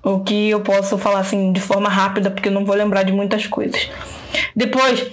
o 0.03 0.19
que 0.19 0.49
eu 0.49 0.61
posso 0.61 0.97
falar 0.97 1.19
assim 1.19 1.51
de 1.51 1.59
forma 1.59 1.89
rápida, 1.89 2.31
porque 2.31 2.49
eu 2.49 2.53
não 2.53 2.65
vou 2.65 2.75
lembrar 2.75 3.03
de 3.03 3.11
muitas 3.11 3.45
coisas. 3.45 3.89
Depois, 4.55 5.05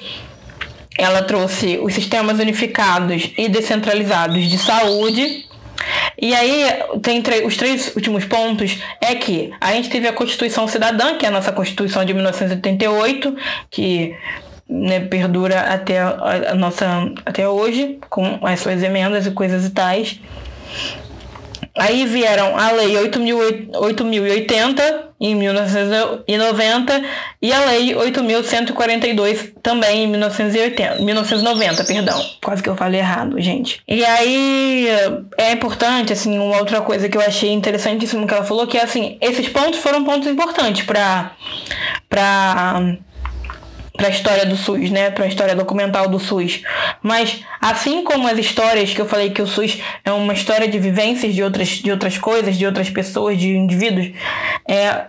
ela 0.99 1.23
trouxe 1.23 1.79
os 1.79 1.95
sistemas 1.95 2.39
unificados 2.39 3.31
e 3.37 3.49
descentralizados 3.49 4.45
de 4.45 4.59
saúde. 4.59 5.47
E 6.21 6.35
aí, 6.35 6.65
tem 7.03 7.23
os 7.45 7.57
três 7.57 7.95
últimos 7.95 8.25
pontos 8.25 8.79
é 9.01 9.15
que 9.15 9.53
a 9.61 9.73
gente 9.73 9.91
teve 9.91 10.09
a 10.09 10.13
Constituição 10.13 10.67
Cidadã, 10.67 11.17
que 11.17 11.27
é 11.27 11.29
a 11.29 11.33
nossa 11.33 11.53
Constituição 11.53 12.05
de 12.05 12.15
1988, 12.15 13.37
que 13.71 14.17
né, 14.69 15.01
perdura 15.01 15.61
até 15.61 16.01
a, 16.01 16.55
nossa 16.55 17.13
até 17.25 17.49
hoje, 17.49 17.99
com 18.09 18.39
as 18.43 18.61
suas 18.61 18.83
emendas 18.83 19.27
e 19.27 19.31
coisas 19.31 19.67
e 19.67 19.71
tais. 19.71 20.21
Aí 21.77 22.07
vieram 22.07 22.59
a 22.59 22.73
Lei 22.73 22.95
8.080 22.95 25.07
em 25.21 25.35
1990 25.35 27.03
e 27.41 27.53
a 27.53 27.65
Lei 27.67 27.95
8.142 27.95 29.53
também 29.63 30.05
em 30.05 30.07
1980, 30.09 31.03
1990, 31.03 31.85
perdão. 31.85 32.23
Quase 32.43 32.63
que 32.63 32.69
eu 32.69 32.77
falei 32.77 33.01
errado, 33.01 33.41
gente. 33.41 33.81
E 33.87 34.05
aí 34.05 34.89
é 35.37 35.53
importante, 35.53 36.13
assim, 36.13 36.39
uma 36.39 36.59
outra 36.59 36.81
coisa 36.81 37.09
que 37.09 37.17
eu 37.17 37.23
achei 37.23 37.53
interessantíssimo 37.53 38.27
que 38.27 38.35
ela 38.35 38.45
falou, 38.45 38.67
que 38.67 38.79
é 38.79 38.83
assim, 38.83 39.17
esses 39.21 39.49
pontos 39.49 39.81
foram 39.81 40.05
pontos 40.05 40.29
importantes 40.29 40.85
para 40.85 41.33
para 42.09 42.97
para 43.97 44.09
a 44.09 44.11
história 44.11 44.47
do 44.47 44.57
SUS, 44.57 44.91
né, 44.91 45.11
para 45.11 45.25
a 45.25 45.29
história 45.29 45.55
documental 45.55 46.09
do 46.09 46.19
SUS. 46.19 46.63
Mas 47.03 47.41
assim 47.61 48.05
como 48.05 48.29
as 48.29 48.39
histórias 48.39 48.93
que 48.93 49.01
eu 49.01 49.07
falei 49.07 49.31
que 49.31 49.43
o 49.43 49.47
SUS 49.47 49.79
é 50.05 50.13
uma 50.13 50.33
história 50.33 50.69
de 50.69 50.79
vivências 50.79 51.35
de 51.35 51.43
outras 51.43 51.69
de 51.69 51.91
outras 51.91 52.19
coisas, 52.19 52.57
de 52.57 52.67
outras 52.67 52.91
pessoas, 52.91 53.39
de 53.39 53.49
indivíduos, 53.57 54.11
é, 54.69 55.07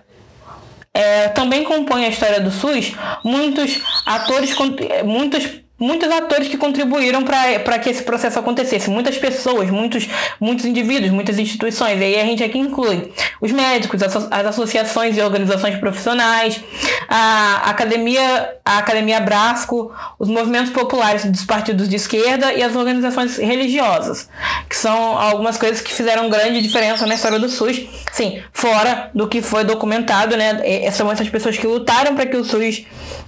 é, 0.94 1.28
também 1.30 1.64
compõe 1.64 2.06
a 2.06 2.10
história 2.10 2.40
do 2.40 2.50
SUS 2.50 2.94
muitos 3.24 3.80
atores, 4.06 4.56
muitos 5.04 5.67
muitos 5.80 6.10
atores 6.12 6.48
que 6.48 6.58
contribuíram 6.58 7.24
para 7.24 7.80
que 7.80 7.90
esse 7.90 8.04
processo 8.04 8.40
acontecesse. 8.40 8.90
Muitas 8.90 9.18
pessoas, 9.18 9.70
muitos, 9.70 10.08
muitos 10.40 10.66
indivíduos, 10.66 11.12
muitas 11.12 11.38
instituições. 11.38 12.00
E 12.00 12.04
aí 12.04 12.20
a 12.20 12.26
gente 12.26 12.44
aqui 12.44 12.58
inclui 12.58 13.12
os 13.40 13.52
médicos, 13.52 14.02
as, 14.02 14.16
associações 14.48 15.18
e 15.18 15.22
organizações 15.22 15.78
profissionais, 15.78 16.60
a 17.08 17.70
academia, 17.70 18.56
a 18.66 18.80
academia 18.80 19.20
Brasco, 19.20 19.92
os 20.18 20.28
movimentos 20.28 20.72
populares 20.72 21.26
dos 21.26 21.46
partidos 21.46 21.88
de 21.88 21.96
esquerda 21.96 22.54
e 22.54 22.64
as 22.64 22.76
organizações 22.76 23.38
religiosas, 23.38 24.28
que 24.68 24.76
são 24.76 25.18
algumas 25.18 25.58
coisas 25.58 25.82
que 25.82 25.94
fizeram 25.94 26.30
grande 26.30 26.62
diferença 26.62 27.06
na 27.06 27.16
história 27.16 27.40
do 27.40 27.50
SUS. 27.50 27.88
Sim, 28.12 28.42
fora 28.52 29.12
do 29.14 29.28
que 29.28 29.42
foi 29.42 29.64
documentado, 29.64 30.36
né? 30.36 30.90
São 30.92 31.12
essas 31.12 31.30
pessoas 31.30 31.58
que 31.58 31.68
lutaram 31.68 32.16
para 32.16 32.26
que 32.26 32.36
o 32.36 32.44
SUS, 32.44 32.86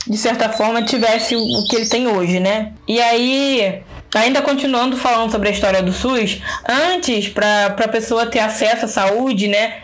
de 0.07 0.17
certa 0.17 0.49
forma, 0.49 0.81
tivesse 0.81 1.35
o 1.35 1.67
que 1.69 1.75
ele 1.75 1.85
tem 1.85 2.07
hoje 2.07 2.38
né? 2.39 2.73
E 2.87 2.99
aí, 3.01 3.81
ainda 4.15 4.41
continuando 4.41 4.97
falando 4.97 5.31
sobre 5.31 5.49
a 5.49 5.51
história 5.51 5.81
do 5.81 5.91
SUS, 5.91 6.41
antes, 6.67 7.29
para 7.29 7.67
a 7.67 7.87
pessoa 7.87 8.25
ter 8.25 8.39
acesso 8.39 8.85
à 8.85 8.87
saúde, 8.87 9.47
né? 9.47 9.77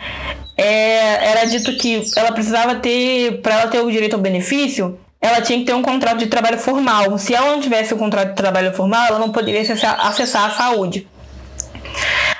É, 0.56 1.30
era 1.30 1.44
dito 1.44 1.76
que 1.76 2.02
ela 2.16 2.32
precisava 2.32 2.76
ter, 2.76 3.40
para 3.42 3.60
ela 3.60 3.70
ter 3.70 3.80
o 3.80 3.90
direito 3.90 4.14
ao 4.14 4.20
benefício, 4.20 4.98
ela 5.20 5.40
tinha 5.40 5.58
que 5.58 5.64
ter 5.64 5.74
um 5.74 5.82
contrato 5.82 6.18
de 6.18 6.26
trabalho 6.26 6.58
formal. 6.58 7.18
Se 7.18 7.34
ela 7.34 7.50
não 7.52 7.60
tivesse 7.60 7.92
o 7.92 7.96
um 7.96 7.98
contrato 7.98 8.30
de 8.30 8.36
trabalho 8.36 8.72
formal, 8.72 9.06
ela 9.06 9.18
não 9.18 9.30
poderia 9.30 9.60
acessar, 9.60 10.46
a 10.46 10.50
saúde. 10.50 11.06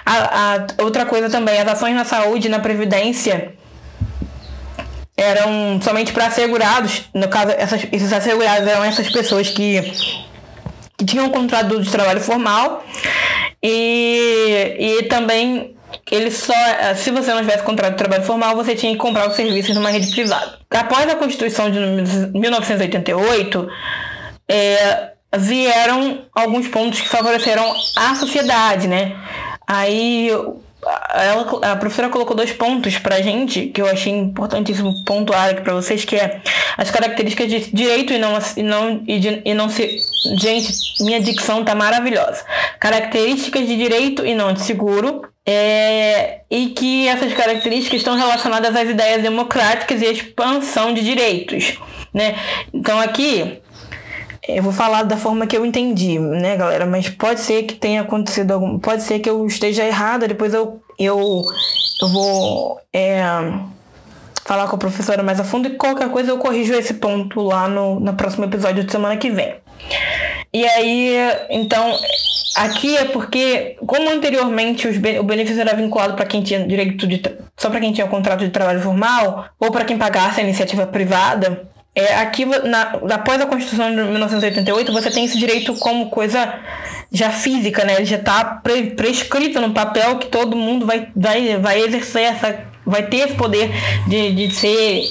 A, 0.04 0.54
a, 0.54 0.82
outra 0.82 1.04
coisa 1.04 1.28
também, 1.28 1.58
as 1.58 1.68
ações 1.68 1.94
na 1.94 2.04
saúde, 2.04 2.48
na 2.48 2.58
previdência, 2.58 3.54
eram 5.16 5.80
somente 5.80 6.12
para 6.12 6.26
assegurados. 6.26 7.04
No 7.14 7.28
caso, 7.28 7.52
essas, 7.52 7.86
esses 7.90 8.12
assegurados 8.12 8.68
eram 8.68 8.84
essas 8.84 9.08
pessoas 9.08 9.48
que, 9.48 9.80
que 10.96 11.04
tinham 11.04 11.26
um 11.26 11.30
contrato 11.30 11.80
de 11.80 11.90
trabalho 11.90 12.20
formal 12.20 12.84
e, 13.62 14.76
e 14.78 15.02
também 15.04 15.74
ele 16.10 16.30
só, 16.30 16.54
se 16.94 17.10
você 17.10 17.32
não 17.32 17.40
tivesse 17.40 17.62
contrato 17.62 17.92
de 17.92 17.98
trabalho 17.98 18.22
formal, 18.22 18.54
você 18.54 18.74
tinha 18.74 18.92
que 18.92 18.98
comprar 18.98 19.28
os 19.28 19.34
serviços 19.34 19.74
numa 19.74 19.90
rede 19.90 20.10
privada. 20.10 20.58
Após 20.70 21.08
a 21.08 21.16
Constituição 21.16 21.70
de 21.70 21.78
1988, 21.78 23.68
é, 24.48 25.12
vieram 25.36 26.26
alguns 26.34 26.68
pontos 26.68 27.00
que 27.00 27.08
favoreceram 27.08 27.74
a 27.96 28.14
sociedade, 28.14 28.86
né? 28.86 29.16
Aí 29.66 30.30
ela, 31.14 31.72
a 31.72 31.76
professora 31.76 32.08
colocou 32.08 32.36
dois 32.36 32.52
pontos 32.52 32.98
pra 32.98 33.20
gente, 33.20 33.66
que 33.66 33.82
eu 33.82 33.86
achei 33.86 34.12
importantíssimo 34.12 35.04
pontuar 35.04 35.50
aqui 35.50 35.62
pra 35.62 35.74
vocês, 35.74 36.04
que 36.04 36.16
é 36.16 36.40
as 36.76 36.90
características 36.90 37.48
de 37.48 37.70
direito 37.72 38.12
e 38.12 38.18
não, 38.18 38.38
e 38.56 38.62
não, 38.62 39.02
e, 39.06 39.18
de, 39.18 39.42
e 39.44 39.54
não 39.54 39.68
se. 39.68 39.98
Gente, 40.38 40.72
minha 41.00 41.20
dicção 41.20 41.64
tá 41.64 41.74
maravilhosa. 41.74 42.44
Características 42.78 43.66
de 43.66 43.76
direito 43.76 44.24
e 44.24 44.34
não 44.34 44.52
de 44.52 44.62
seguro. 44.62 45.22
É, 45.48 46.40
e 46.50 46.70
que 46.70 47.06
essas 47.06 47.32
características 47.32 48.00
estão 48.00 48.16
relacionadas 48.16 48.74
às 48.74 48.88
ideias 48.88 49.22
democráticas 49.22 50.02
e 50.02 50.06
à 50.06 50.10
expansão 50.10 50.92
de 50.92 51.02
direitos. 51.02 51.78
Né? 52.12 52.34
Então 52.74 52.98
aqui 52.98 53.60
eu 54.48 54.62
vou 54.62 54.72
falar 54.72 55.02
da 55.02 55.16
forma 55.16 55.46
que 55.46 55.56
eu 55.56 55.66
entendi, 55.66 56.18
né, 56.18 56.56
galera? 56.56 56.86
Mas 56.86 57.08
pode 57.08 57.40
ser 57.40 57.64
que 57.64 57.74
tenha 57.74 58.02
acontecido 58.02 58.52
algum. 58.52 58.78
Pode 58.78 59.02
ser 59.02 59.18
que 59.18 59.28
eu 59.28 59.44
esteja 59.46 59.84
errada, 59.84 60.28
depois 60.28 60.54
eu, 60.54 60.80
eu, 60.98 61.44
eu 62.00 62.08
vou 62.08 62.80
é, 62.92 63.22
falar 64.44 64.68
com 64.68 64.76
a 64.76 64.78
professora 64.78 65.22
mais 65.22 65.40
a 65.40 65.44
fundo 65.44 65.66
e 65.68 65.76
qualquer 65.76 66.08
coisa 66.10 66.30
eu 66.30 66.38
corrijo 66.38 66.72
esse 66.72 66.94
ponto 66.94 67.40
lá 67.40 67.68
no, 67.68 67.98
no 67.98 68.14
próximo 68.14 68.44
episódio 68.44 68.84
de 68.84 68.92
semana 68.92 69.16
que 69.16 69.30
vem. 69.30 69.56
E 70.54 70.64
aí, 70.64 71.16
então, 71.50 71.98
aqui 72.56 72.96
é 72.96 73.04
porque, 73.06 73.76
como 73.84 74.08
anteriormente 74.08 74.86
os, 74.86 74.96
o 74.96 75.22
benefício 75.24 75.60
era 75.60 75.74
vinculado 75.74 76.14
para 76.14 76.24
quem 76.24 76.42
tinha 76.42 76.66
direito 76.66 77.06
de. 77.06 77.20
só 77.56 77.68
para 77.68 77.80
quem 77.80 77.92
tinha 77.92 78.06
contrato 78.06 78.44
de 78.44 78.50
trabalho 78.50 78.80
formal, 78.80 79.46
ou 79.58 79.72
para 79.72 79.84
quem 79.84 79.98
pagasse 79.98 80.40
a 80.40 80.44
iniciativa 80.44 80.86
privada, 80.86 81.68
é, 81.96 82.16
aqui, 82.16 82.44
na, 82.44 83.00
após 83.14 83.40
a 83.40 83.46
Constituição 83.46 83.88
de 83.88 83.96
1988, 83.96 84.92
você 84.92 85.10
tem 85.10 85.24
esse 85.24 85.38
direito 85.38 85.74
como 85.76 86.10
coisa 86.10 86.60
já 87.10 87.30
física, 87.30 87.86
né? 87.86 87.94
Ele 87.94 88.04
já 88.04 88.16
está 88.16 88.44
pre, 88.44 88.90
prescrito 88.90 89.58
no 89.62 89.72
papel 89.72 90.18
que 90.18 90.26
todo 90.26 90.54
mundo 90.54 90.84
vai, 90.84 91.08
vai, 91.16 91.56
vai 91.56 91.80
exercer 91.80 92.24
essa. 92.24 92.64
vai 92.84 93.04
ter 93.04 93.28
esse 93.28 93.34
poder 93.34 93.70
de, 94.06 94.34
de 94.34 94.54
ser 94.54 95.04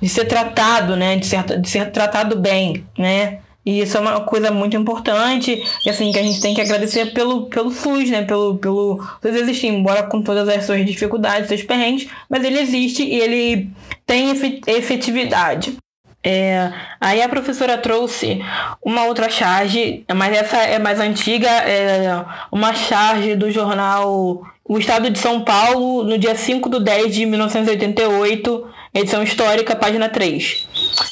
de 0.00 0.08
ser 0.08 0.24
tratado, 0.26 0.96
né? 0.96 1.16
De 1.16 1.26
ser, 1.26 1.42
de 1.60 1.68
ser 1.68 1.90
tratado 1.90 2.38
bem, 2.38 2.86
né? 2.96 3.40
E 3.66 3.80
isso 3.80 3.96
é 3.96 4.00
uma 4.00 4.20
coisa 4.20 4.50
muito 4.52 4.76
importante, 4.76 5.60
e 5.84 5.90
assim, 5.90 6.10
que 6.10 6.18
a 6.18 6.22
gente 6.22 6.40
tem 6.40 6.52
que 6.54 6.60
agradecer 6.60 7.12
pelo, 7.12 7.46
pelo 7.46 7.70
SUS, 7.70 8.10
né? 8.10 8.22
Pelo, 8.22 8.58
pelo 8.58 9.00
SUS 9.20 9.34
existir, 9.36 9.68
embora 9.68 10.04
com 10.04 10.22
todas 10.22 10.48
as 10.48 10.66
suas 10.66 10.84
dificuldades, 10.86 11.48
seus 11.48 11.62
perrengues, 11.62 12.08
mas 12.28 12.44
ele 12.44 12.60
existe 12.60 13.02
e 13.04 13.20
ele 13.20 13.70
tem 14.06 14.30
efetividade. 14.66 15.76
É, 16.24 16.72
aí 17.00 17.20
a 17.20 17.28
professora 17.28 17.76
trouxe 17.76 18.40
uma 18.80 19.04
outra 19.04 19.28
charge, 19.28 20.04
mas 20.14 20.36
essa 20.36 20.56
é 20.58 20.78
mais 20.78 21.00
antiga, 21.00 21.48
é 21.48 22.24
uma 22.50 22.72
charge 22.72 23.34
do 23.34 23.50
jornal 23.50 24.42
O 24.64 24.78
Estado 24.78 25.10
de 25.10 25.18
São 25.18 25.42
Paulo, 25.42 26.04
no 26.04 26.16
dia 26.16 26.36
5 26.36 26.70
de 26.70 26.80
10 26.80 27.14
de 27.14 27.26
1988, 27.26 28.68
edição 28.94 29.22
histórica, 29.22 29.74
página 29.74 30.08
3. 30.08 30.68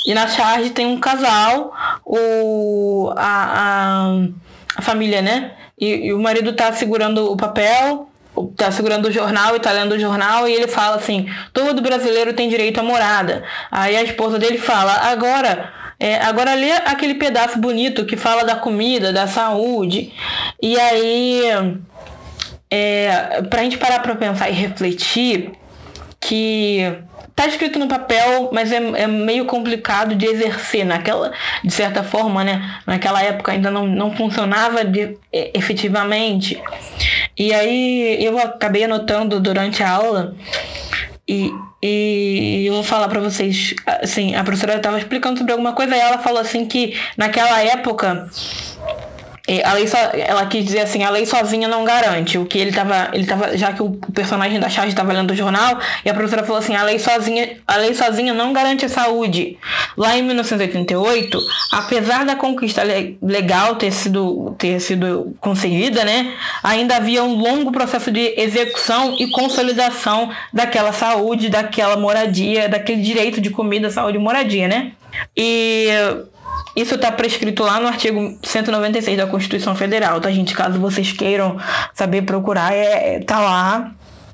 E 0.07 0.15
na 0.15 0.29
charge 0.29 0.71
tem 0.71 0.87
um 0.87 1.01
casal, 1.01 1.73
o, 2.05 3.13
a, 3.17 3.25
a, 3.27 4.27
a 4.77 4.83
família, 4.83 5.21
né? 5.21 5.53
E, 5.79 6.09
e, 6.09 6.13
o 6.13 6.21
marido 6.21 6.53
tá 6.53 6.73
segurando 6.73 7.33
o 7.33 7.37
papel, 7.37 8.10
tá 8.57 8.71
segurando 8.71 9.07
o 9.07 9.13
jornal 9.13 9.57
e 9.57 9.61
tá 9.61 9.73
lendo 9.73 9.93
o 9.93 9.99
jornal 9.99 10.49
e 10.49 10.53
ele 10.53 10.69
fala 10.69 10.97
assim: 10.97 11.29
todo 11.53 11.83
brasileiro 11.83 12.33
tem 12.33 12.49
direito 12.49 12.81
à 12.81 12.83
morada. 12.83 13.43
Aí 13.71 13.97
a 13.97 14.03
esposa 14.03 14.39
dele 14.39 14.59
fala: 14.59 14.93
agora. 15.11 15.81
É, 16.03 16.17
agora 16.23 16.55
lê 16.55 16.73
aquele 16.73 17.17
pedaço 17.17 17.59
bonito 17.59 18.07
que 18.07 18.17
fala 18.17 18.43
da 18.43 18.57
comida, 18.57 19.13
da 19.13 19.27
saúde. 19.27 20.15
E 20.63 20.81
aí, 20.81 21.43
é, 22.71 23.43
pra 23.51 23.63
gente 23.63 23.77
parar 23.77 23.99
pra 23.99 24.15
pensar 24.15 24.49
e 24.49 24.55
refletir, 24.55 25.53
que 26.19 27.03
tá 27.35 27.47
escrito 27.47 27.79
no 27.79 27.89
papel, 27.89 28.51
mas 28.53 28.71
é, 28.71 28.77
é, 28.77 29.07
meio 29.07 29.47
complicado 29.47 30.15
de 30.15 30.27
exercer 30.27 30.85
naquela, 30.85 31.33
de 31.65 31.73
certa 31.73 32.03
forma, 32.03 32.45
né? 32.45 32.79
Naquela 32.87 33.23
época 33.23 33.53
ainda 33.53 33.71
não, 33.71 33.87
não 33.87 34.15
funcionava 34.15 34.85
de, 34.85 35.17
efetivamente. 35.33 36.63
E 37.39 37.55
aí 37.55 38.25
eu 38.25 38.39
acabei 38.39 38.85
anotando 38.85 39.41
durante 39.41 39.83
a 39.83 39.91
aula 39.91 40.35
e, 41.27 41.53
e 41.83 42.65
eu 42.67 42.75
vou 42.75 42.83
falar 42.83 43.09
para 43.09 43.21
vocês, 43.21 43.75
assim, 43.87 44.35
a 44.35 44.43
professora 44.43 44.77
estava 44.77 44.99
explicando 44.99 45.39
sobre 45.39 45.53
alguma 45.53 45.73
coisa 45.73 45.97
e 45.97 46.01
ela 46.01 46.19
falou 46.19 46.41
assim 46.41 46.67
que 46.67 46.99
naquela 47.17 47.63
época 47.63 48.29
a 49.65 49.73
lei 49.73 49.87
só, 49.89 49.99
ela 50.15 50.47
quis 50.47 50.65
dizer 50.65 50.81
assim, 50.81 51.03
a 51.03 51.11
lei 51.11 51.27
sozinha 51.27 51.67
não 51.67 51.85
garante. 51.85 52.39
O 52.39 52.47
que 52.47 52.59
ele 52.59 52.71
tava, 52.71 53.11
ele 53.13 53.27
tava, 53.27 53.57
já 53.57 53.73
que 53.73 53.83
o 53.83 53.91
personagem 54.15 54.61
da 54.61 54.69
charge 54.69 54.91
estava 54.91 55.13
lendo 55.13 55.33
o 55.33 55.35
jornal, 55.35 55.79
e 56.05 56.11
a 56.11 56.15
professora 56.15 56.45
falou 56.45 56.59
assim, 56.59 56.77
a 56.77 56.85
lei 56.85 56.99
sozinha, 56.99 57.57
a 57.67 57.77
lei 57.77 57.95
sozinha 57.95 58.33
não 58.33 58.53
garante 58.53 58.85
a 58.85 58.89
saúde. 58.89 59.59
Lá 59.97 60.17
em 60.17 60.23
1988, 60.23 61.39
apesar 61.73 62.25
da 62.25 62.37
conquista 62.37 62.83
legal 63.23 63.77
ter 63.77 63.93
sido 63.93 64.55
ter 64.59 64.81
sido 64.81 65.35
conseguida, 65.41 66.05
né, 66.05 66.35
ainda 66.63 66.97
havia 66.97 67.23
um 67.23 67.35
longo 67.35 67.73
processo 67.73 68.11
de 68.11 68.35
execução 68.41 69.17
e 69.19 69.31
consolidação 69.31 70.31
daquela 70.53 70.93
saúde, 70.93 71.49
daquela 71.49 71.97
moradia, 71.97 72.69
daquele 72.69 73.03
direito 73.03 73.41
de 73.41 73.51
comida, 73.51 73.91
saúde 73.91 74.19
e 74.19 74.21
moradia, 74.21 74.69
né? 74.69 74.93
E 75.37 75.89
isso 76.77 76.95
está 76.95 77.11
prescrito 77.11 77.63
lá 77.63 77.81
no 77.81 77.89
artigo 77.89 78.39
196 78.43 79.17
da 79.17 79.27
Constituição 79.27 79.75
Federal, 79.75 80.21
tá, 80.21 80.31
gente? 80.31 80.55
Caso 80.55 80.79
vocês 80.79 81.13
queiram 81.13 81.59
saber 81.93 82.23
procurar, 82.23 82.73
é, 82.73 83.17
é 83.17 83.21
tá 83.21 83.41
lá. 83.41 83.93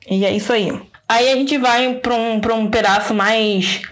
E 0.09 0.25
é 0.25 0.33
isso 0.33 0.53
aí. 0.53 0.73
Aí 1.09 1.31
a 1.31 1.37
gente 1.37 1.57
vai 1.59 1.95
para 1.95 2.15
um, 2.15 2.41
pra 2.41 2.55
um 2.55 2.69
pedaço 2.69 3.15
mais 3.15 3.83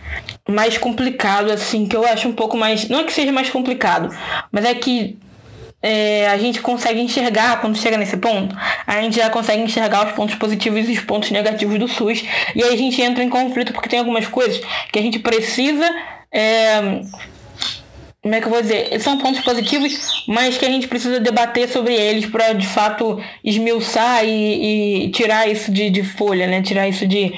mais 0.49 0.77
complicado, 0.77 1.51
assim, 1.51 1.87
que 1.87 1.97
eu 1.97 2.05
acho 2.05 2.29
um 2.29 2.33
pouco 2.33 2.57
mais. 2.57 2.89
Não 2.89 3.01
é 3.01 3.05
que 3.05 3.13
seja 3.13 3.33
mais 3.33 3.49
complicado, 3.51 4.11
mas 4.53 4.65
é 4.65 4.75
que 4.75 5.17
é, 5.81 6.29
a 6.29 6.39
gente 6.39 6.61
consegue 6.63 7.01
enxergar, 7.01 7.61
quando 7.61 7.77
chega 7.77 7.99
nesse 7.99 8.17
ponto, 8.17 8.57
a 8.87 9.03
gente 9.03 9.17
já 9.17 9.29
consegue 9.29 9.63
enxergar 9.63 10.07
os 10.07 10.13
pontos 10.13 10.35
positivos 10.35 10.89
e 10.89 10.93
os 10.93 11.01
pontos 11.01 11.31
negativos 11.31 11.79
do 11.79 11.87
SUS. 11.87 12.25
E 12.55 12.63
aí 12.63 12.73
a 12.73 12.77
gente 12.77 13.01
entra 13.03 13.23
em 13.23 13.29
conflito 13.29 13.73
porque 13.73 13.89
tem 13.89 13.99
algumas 13.99 14.27
coisas 14.27 14.61
que 14.91 14.99
a 14.99 15.03
gente 15.03 15.19
precisa. 15.19 15.85
É, 16.33 17.01
como 18.25 18.35
é 18.35 18.41
que 18.41 18.47
eu 18.47 18.51
vou 18.51 18.63
dizer? 18.63 18.99
São 19.01 19.19
pontos 19.19 19.43
positivos, 19.43 20.25
mas 20.27 20.57
que 20.57 20.65
a 20.65 20.71
gente 20.71 20.89
precisa 20.89 21.21
debater 21.21 21.69
sobre 21.69 21.93
eles 21.93 22.25
para 22.25 22.55
de 22.55 22.67
fato 22.67 23.23
esmiuçar 23.45 24.25
e, 24.25 25.05
e 25.05 25.11
tirar 25.11 25.47
isso 25.47 25.71
de, 25.71 25.91
de, 25.91 26.03
folha, 26.03 26.47
né? 26.47 26.63
Tirar 26.63 26.89
isso 26.89 27.07
de. 27.07 27.35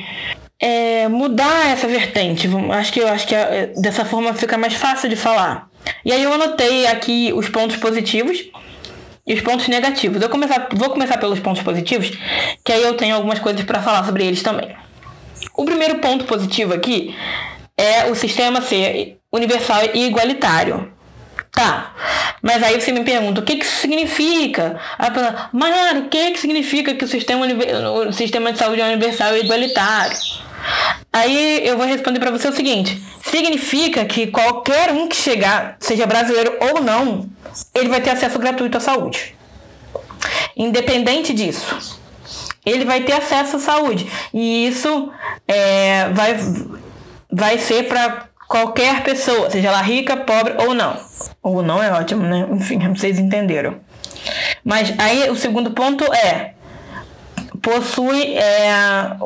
É, 0.62 1.08
mudar 1.08 1.72
essa 1.72 1.88
vertente. 1.88 2.48
Acho 2.70 2.92
que 2.92 3.02
acho 3.02 3.26
que 3.26 3.34
é, 3.34 3.72
dessa 3.76 4.04
forma 4.04 4.32
fica 4.32 4.56
mais 4.56 4.74
fácil 4.74 5.08
de 5.08 5.16
falar. 5.16 5.68
E 6.04 6.12
aí 6.12 6.22
eu 6.22 6.32
anotei 6.32 6.86
aqui 6.86 7.32
os 7.34 7.48
pontos 7.48 7.76
positivos 7.78 8.44
e 9.26 9.34
os 9.34 9.40
pontos 9.40 9.66
negativos. 9.66 10.22
Eu 10.22 10.28
começar, 10.28 10.68
vou 10.72 10.90
começar 10.90 11.18
pelos 11.18 11.40
pontos 11.40 11.64
positivos, 11.64 12.12
que 12.64 12.72
aí 12.72 12.82
eu 12.84 12.94
tenho 12.94 13.16
algumas 13.16 13.40
coisas 13.40 13.64
para 13.64 13.82
falar 13.82 14.04
sobre 14.04 14.24
eles 14.24 14.40
também. 14.40 14.72
O 15.56 15.64
primeiro 15.64 15.98
ponto 15.98 16.26
positivo 16.26 16.72
aqui 16.72 17.12
é 17.76 18.04
o 18.04 18.14
sistema 18.14 18.62
ser 18.62 19.15
universal 19.32 19.82
e 19.94 20.06
igualitário. 20.06 20.92
Tá, 21.52 21.94
mas 22.42 22.62
aí 22.62 22.78
você 22.78 22.92
me 22.92 23.02
pergunta, 23.02 23.40
o 23.40 23.44
que, 23.44 23.56
que 23.56 23.64
isso 23.64 23.80
significa? 23.80 24.78
Mano, 25.52 26.00
o 26.00 26.08
que, 26.08 26.32
que 26.32 26.38
significa 26.38 26.94
que 26.94 27.04
o 27.04 27.08
sistema, 27.08 27.46
o 28.06 28.12
sistema 28.12 28.52
de 28.52 28.58
saúde 28.58 28.82
é 28.82 28.84
universal 28.84 29.34
e 29.34 29.40
igualitário? 29.40 30.16
Aí 31.10 31.66
eu 31.66 31.78
vou 31.78 31.86
responder 31.86 32.20
para 32.20 32.30
você 32.30 32.48
o 32.48 32.52
seguinte: 32.52 33.00
significa 33.22 34.04
que 34.04 34.26
qualquer 34.26 34.92
um 34.92 35.08
que 35.08 35.16
chegar, 35.16 35.76
seja 35.80 36.06
brasileiro 36.06 36.56
ou 36.60 36.82
não, 36.82 37.26
ele 37.74 37.88
vai 37.88 38.02
ter 38.02 38.10
acesso 38.10 38.38
gratuito 38.38 38.76
à 38.76 38.80
saúde. 38.80 39.34
Independente 40.56 41.32
disso, 41.32 41.98
ele 42.64 42.84
vai 42.84 43.02
ter 43.02 43.12
acesso 43.12 43.56
à 43.56 43.60
saúde. 43.60 44.06
E 44.34 44.66
isso 44.66 45.10
é, 45.48 46.10
vai, 46.10 46.36
vai 47.30 47.58
ser 47.58 47.88
para 47.88 48.28
qualquer 48.48 49.02
pessoa, 49.02 49.50
seja 49.50 49.68
ela 49.68 49.82
rica, 49.82 50.16
pobre 50.16 50.54
ou 50.58 50.74
não. 50.74 50.96
Ou 51.42 51.62
não 51.62 51.82
é 51.82 51.90
ótimo, 51.92 52.22
né? 52.22 52.46
Enfim, 52.52 52.78
vocês 52.94 53.18
entenderam. 53.18 53.76
Mas 54.64 54.92
aí 54.98 55.28
o 55.30 55.36
segundo 55.36 55.70
ponto 55.70 56.04
é 56.12 56.56
possui 57.62 58.36
é, 58.36 59.16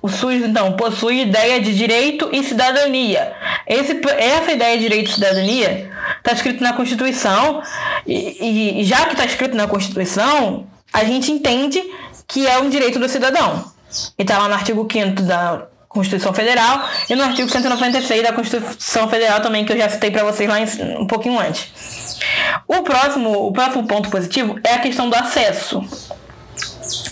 o 0.00 0.08
SUS 0.08 0.42
então 0.42 0.72
possui 0.72 1.22
ideia 1.22 1.60
de 1.60 1.76
direito 1.76 2.30
e 2.32 2.42
cidadania. 2.42 3.34
Esse, 3.66 4.00
essa 4.16 4.52
ideia 4.52 4.76
de 4.76 4.82
direito 4.82 5.10
e 5.10 5.14
cidadania 5.14 5.90
está 6.16 6.32
escrito 6.32 6.62
na 6.62 6.72
Constituição 6.72 7.62
e, 8.06 8.80
e 8.80 8.84
já 8.84 9.04
que 9.04 9.12
está 9.12 9.24
escrito 9.24 9.56
na 9.56 9.66
Constituição, 9.66 10.66
a 10.92 11.04
gente 11.04 11.30
entende 11.30 11.82
que 12.26 12.46
é 12.46 12.58
um 12.58 12.70
direito 12.70 12.98
do 12.98 13.08
cidadão. 13.08 13.64
E 14.18 14.22
está 14.22 14.38
lá 14.38 14.48
no 14.48 14.54
artigo 14.54 14.88
5 14.90 15.22
da 15.22 15.66
Constituição 15.92 16.32
Federal 16.32 16.88
e 17.08 17.14
no 17.14 17.22
artigo 17.22 17.48
196 17.48 18.22
da 18.22 18.32
Constituição 18.32 19.08
Federal 19.08 19.40
também 19.40 19.64
que 19.64 19.72
eu 19.72 19.76
já 19.76 19.88
citei 19.88 20.10
para 20.10 20.24
vocês 20.24 20.48
lá 20.48 20.60
em, 20.60 20.66
um 20.98 21.06
pouquinho 21.06 21.38
antes. 21.38 22.18
O 22.66 22.82
próximo, 22.82 23.46
o 23.46 23.52
próximo 23.52 23.86
ponto 23.86 24.08
positivo 24.10 24.58
é 24.64 24.74
a 24.74 24.78
questão 24.78 25.08
do 25.08 25.16
acesso. 25.16 25.84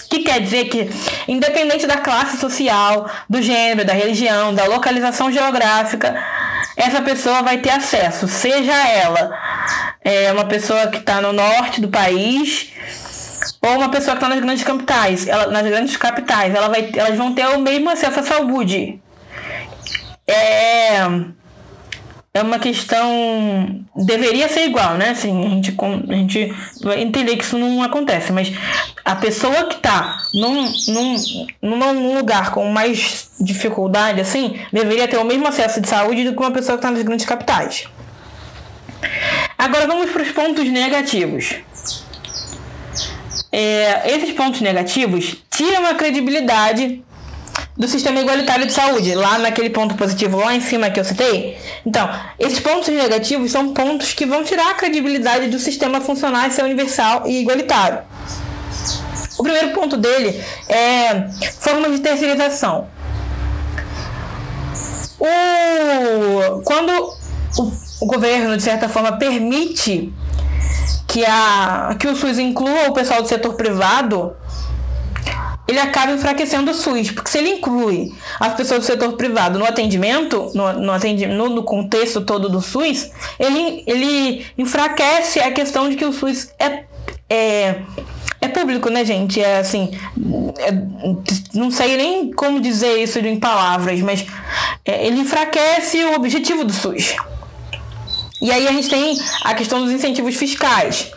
Que 0.09 0.21
quer 0.21 0.41
dizer 0.41 0.65
que, 0.65 0.91
independente 1.29 1.87
da 1.87 1.99
classe 1.99 2.37
social, 2.39 3.09
do 3.29 3.41
gênero, 3.41 3.87
da 3.87 3.93
religião, 3.93 4.53
da 4.53 4.65
localização 4.65 5.31
geográfica, 5.31 6.21
essa 6.77 7.01
pessoa 7.03 7.43
vai 7.43 7.59
ter 7.59 7.71
acesso, 7.71 8.27
seja 8.27 8.73
ela 8.73 9.39
é, 10.03 10.33
uma 10.33 10.47
pessoa 10.47 10.89
que 10.89 10.99
está 10.99 11.21
no 11.21 11.33
norte 11.33 11.81
do 11.81 11.89
país, 11.89 12.71
ou 13.63 13.77
uma 13.77 13.91
pessoa 13.91 14.17
que 14.17 14.23
está 14.23 14.29
nas 14.29 14.43
grandes 14.43 14.65
capitais, 14.65 15.27
ela, 15.27 15.47
nas 15.49 15.63
grandes 15.63 15.97
capitais, 15.97 16.55
ela 16.55 16.69
vai, 16.69 16.91
elas 16.95 17.17
vão 17.17 17.35
ter 17.35 17.47
o 17.47 17.61
mesmo 17.61 17.91
acesso 17.91 18.21
à 18.21 18.23
saúde. 18.23 19.01
É, 20.27 21.01
é 22.33 22.43
uma 22.43 22.59
questão. 22.59 23.85
Deveria 23.95 24.49
ser 24.49 24.65
igual, 24.67 24.95
né? 24.95 25.11
Assim, 25.11 25.47
a, 25.47 25.51
gente, 25.51 25.77
a 25.81 26.15
gente 26.15 26.55
vai 26.83 27.03
entender 27.03 27.37
que 27.37 27.45
isso 27.45 27.59
não 27.59 27.83
acontece, 27.83 28.33
mas 28.33 28.51
a 29.05 29.17
pessoa 29.17 29.65
que 29.65 29.75
está 29.75 30.23
num, 30.33 30.73
num, 30.89 31.77
num 31.77 32.17
lugar 32.17 32.53
com 32.53 32.65
mais 32.71 33.31
dificuldade, 33.41 34.23
assim, 34.23 34.59
deveria 34.73 35.07
ter 35.07 35.19
o 35.19 35.25
mesmo 35.25 35.47
acesso 35.47 35.81
de 35.83 35.89
saúde 35.89 36.25
do 36.25 36.33
que 36.33 36.39
uma 36.39 36.53
pessoa 36.53 36.79
que 36.79 36.85
está 36.85 36.91
nas 36.91 37.03
grandes 37.03 37.27
capitais. 37.27 37.87
Agora 39.59 39.87
vamos 39.87 40.11
para 40.11 40.23
os 40.23 40.31
pontos 40.31 40.67
negativos 40.69 41.57
é, 43.53 44.15
esses 44.15 44.33
pontos 44.33 44.61
negativos 44.61 45.37
tiram 45.51 45.87
a 45.87 45.95
credibilidade 45.95 47.03
do 47.77 47.89
sistema 47.89 48.21
igualitário 48.21 48.67
de 48.67 48.73
saúde, 48.73 49.15
lá 49.15 49.39
naquele 49.39 49.71
ponto 49.71 49.95
positivo 49.95 50.37
lá 50.37 50.55
em 50.55 50.61
cima 50.61 50.91
que 50.91 51.01
eu 51.01 51.05
citei. 51.05 51.57
Então, 51.85 52.09
esses 52.39 52.61
pontos 52.61 52.89
negativos 52.89 53.51
são 53.51 53.73
pontos 53.73 54.13
que 54.13 54.27
vão 54.27 54.45
tirar 54.45 54.71
a 54.71 54.75
credibilidade 54.75 55.49
do 55.49 55.59
sistema 55.59 56.01
funcionar 56.01 56.49
e 56.49 56.51
ser 56.51 56.63
universal 56.63 57.27
e 57.27 57.41
igualitário. 57.41 58.01
O 59.39 59.43
primeiro 59.43 59.71
ponto 59.71 59.97
dele 59.97 60.43
é 60.69 61.31
forma 61.59 61.89
de 61.89 62.01
terceirização. 62.01 62.89
O, 65.19 66.61
quando 66.63 66.91
o, 67.59 67.73
o 68.03 68.07
governo, 68.07 68.57
de 68.57 68.63
certa 68.63 68.89
forma, 68.89 69.13
permite 69.13 70.13
que, 71.11 71.25
a, 71.27 71.97
que 71.99 72.07
o 72.07 72.15
SUS 72.15 72.39
inclua 72.39 72.89
o 72.89 72.93
pessoal 72.93 73.21
do 73.21 73.29
setor 73.29 73.55
privado, 73.55 74.33
ele 75.67 75.81
acaba 75.81 76.13
enfraquecendo 76.13 76.71
o 76.71 76.75
SUS, 76.75 77.11
porque 77.11 77.29
se 77.29 77.39
ele 77.39 77.51
inclui 77.51 78.13
as 78.39 78.55
pessoas 78.55 78.81
do 78.81 78.87
setor 78.87 79.13
privado 79.15 79.59
no 79.59 79.65
atendimento, 79.65 80.53
no, 80.55 80.73
no, 80.73 80.93
no, 81.37 81.49
no 81.49 81.63
contexto 81.65 82.21
todo 82.21 82.49
do 82.49 82.61
SUS, 82.61 83.11
ele, 83.41 83.83
ele 83.89 84.47
enfraquece 84.57 85.41
a 85.41 85.51
questão 85.51 85.91
de 85.91 85.97
que 85.97 86.05
o 86.05 86.13
SUS 86.13 86.53
é, 86.59 86.85
é 87.29 87.81
é 88.43 88.49
público, 88.49 88.89
né, 88.89 89.05
gente? 89.05 89.39
É 89.39 89.59
assim. 89.59 89.91
É, 90.59 90.73
não 91.53 91.71
sei 91.71 91.95
nem 91.99 92.31
como 92.33 92.59
dizer 92.59 92.97
isso 93.03 93.19
em 93.19 93.39
palavras, 93.39 94.01
mas 94.01 94.25
é, 94.83 95.07
ele 95.07 95.21
enfraquece 95.21 96.03
o 96.05 96.15
objetivo 96.15 96.65
do 96.65 96.73
SUS. 96.73 97.17
E 98.41 98.51
aí 98.51 98.67
a 98.67 98.73
gente 98.73 98.89
tem 98.89 99.19
a 99.45 99.55
questão 99.55 99.83
dos 99.83 99.93
incentivos 99.93 100.35
fiscais. 100.37 101.13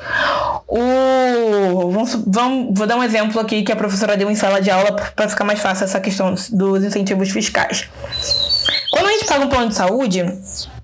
O, 0.67 1.89
vamos, 1.91 2.23
vamos, 2.27 2.77
vou 2.77 2.85
dar 2.85 2.97
um 2.97 3.03
exemplo 3.03 3.39
aqui 3.39 3.63
que 3.63 3.71
a 3.71 3.75
professora 3.75 4.17
deu 4.17 4.29
em 4.29 4.35
sala 4.35 4.61
de 4.61 4.69
aula 4.69 4.91
para 5.15 5.29
ficar 5.29 5.43
mais 5.43 5.59
fácil 5.59 5.85
essa 5.85 5.99
questão 5.99 6.33
dos 6.51 6.83
incentivos 6.83 7.29
fiscais. 7.29 7.87
Quando 8.91 9.07
a 9.07 9.11
gente 9.11 9.25
paga 9.25 9.45
um 9.45 9.49
plano 9.49 9.69
de 9.69 9.75
saúde, 9.75 10.23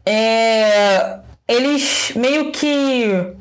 é, 0.06 1.18
eles 1.48 2.14
meio 2.16 2.52
que 2.52 3.34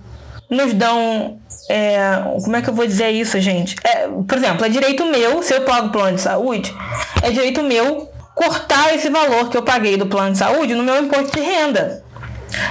nos 0.50 0.72
dão. 0.74 1.38
É, 1.70 2.00
como 2.42 2.56
é 2.56 2.62
que 2.62 2.70
eu 2.70 2.74
vou 2.74 2.86
dizer 2.86 3.10
isso, 3.10 3.38
gente? 3.40 3.76
É, 3.84 4.08
por 4.08 4.38
exemplo, 4.38 4.64
é 4.64 4.68
direito 4.68 5.04
meu, 5.04 5.42
se 5.42 5.54
eu 5.54 5.62
pago 5.62 5.90
plano 5.90 6.16
de 6.16 6.22
saúde, 6.22 6.74
é 7.22 7.30
direito 7.30 7.62
meu 7.62 8.08
cortar 8.34 8.94
esse 8.94 9.10
valor 9.10 9.50
que 9.50 9.56
eu 9.56 9.62
paguei 9.62 9.96
do 9.96 10.06
plano 10.06 10.32
de 10.32 10.38
saúde 10.38 10.74
no 10.74 10.82
meu 10.82 11.02
imposto 11.02 11.32
de 11.32 11.44
renda. 11.44 12.04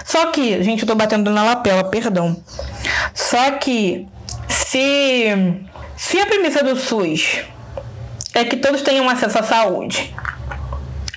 Só 0.05 0.27
que, 0.27 0.63
gente, 0.63 0.81
eu 0.81 0.87
tô 0.87 0.95
batendo 0.95 1.31
na 1.31 1.43
lapela, 1.43 1.83
perdão. 1.83 2.41
Só 3.13 3.51
que 3.51 4.07
se 4.47 5.33
se 5.95 6.19
a 6.19 6.25
premissa 6.25 6.63
do 6.63 6.75
SUS 6.75 7.41
é 8.33 8.45
que 8.45 8.57
todos 8.57 8.81
tenham 8.81 9.09
acesso 9.09 9.39
à 9.39 9.43
saúde 9.43 10.13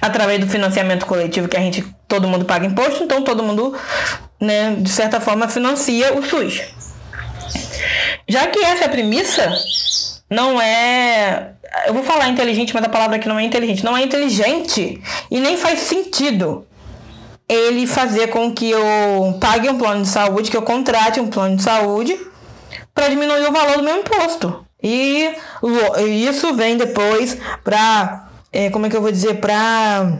através 0.00 0.40
do 0.40 0.48
financiamento 0.48 1.04
coletivo 1.04 1.48
que 1.48 1.56
a 1.56 1.60
gente 1.60 1.84
todo 2.08 2.26
mundo 2.26 2.44
paga 2.44 2.66
imposto, 2.66 3.04
então 3.04 3.22
todo 3.22 3.42
mundo, 3.42 3.76
né, 4.40 4.74
de 4.78 4.88
certa 4.88 5.20
forma 5.20 5.46
financia 5.48 6.14
o 6.14 6.22
SUS. 6.22 6.62
Já 8.26 8.46
que 8.46 8.58
essa 8.64 8.84
é 8.84 8.86
a 8.86 8.90
premissa, 8.90 9.52
não 10.30 10.60
é 10.60 11.52
eu 11.86 11.94
vou 11.94 12.02
falar 12.02 12.28
inteligente, 12.28 12.74
mas 12.74 12.84
a 12.84 12.88
palavra 12.88 13.16
aqui 13.16 13.28
não 13.28 13.38
é 13.38 13.44
inteligente. 13.44 13.84
Não 13.84 13.96
é 13.96 14.02
inteligente 14.02 15.00
e 15.30 15.40
nem 15.40 15.56
faz 15.56 15.80
sentido 15.80 16.66
ele 17.50 17.86
fazer 17.86 18.28
com 18.28 18.52
que 18.52 18.70
eu 18.70 19.36
pague 19.40 19.68
um 19.68 19.76
plano 19.76 20.02
de 20.02 20.08
saúde, 20.08 20.50
que 20.50 20.56
eu 20.56 20.62
contrate 20.62 21.20
um 21.20 21.26
plano 21.26 21.56
de 21.56 21.62
saúde 21.62 22.16
para 22.94 23.08
diminuir 23.08 23.48
o 23.48 23.52
valor 23.52 23.78
do 23.78 23.82
meu 23.82 23.96
imposto. 23.98 24.64
E 24.80 25.34
isso 26.28 26.54
vem 26.54 26.76
depois 26.76 27.36
para, 27.64 28.28
é, 28.52 28.70
como 28.70 28.86
é 28.86 28.88
que 28.88 28.96
eu 28.96 29.02
vou 29.02 29.10
dizer, 29.10 29.40
para 29.40 30.12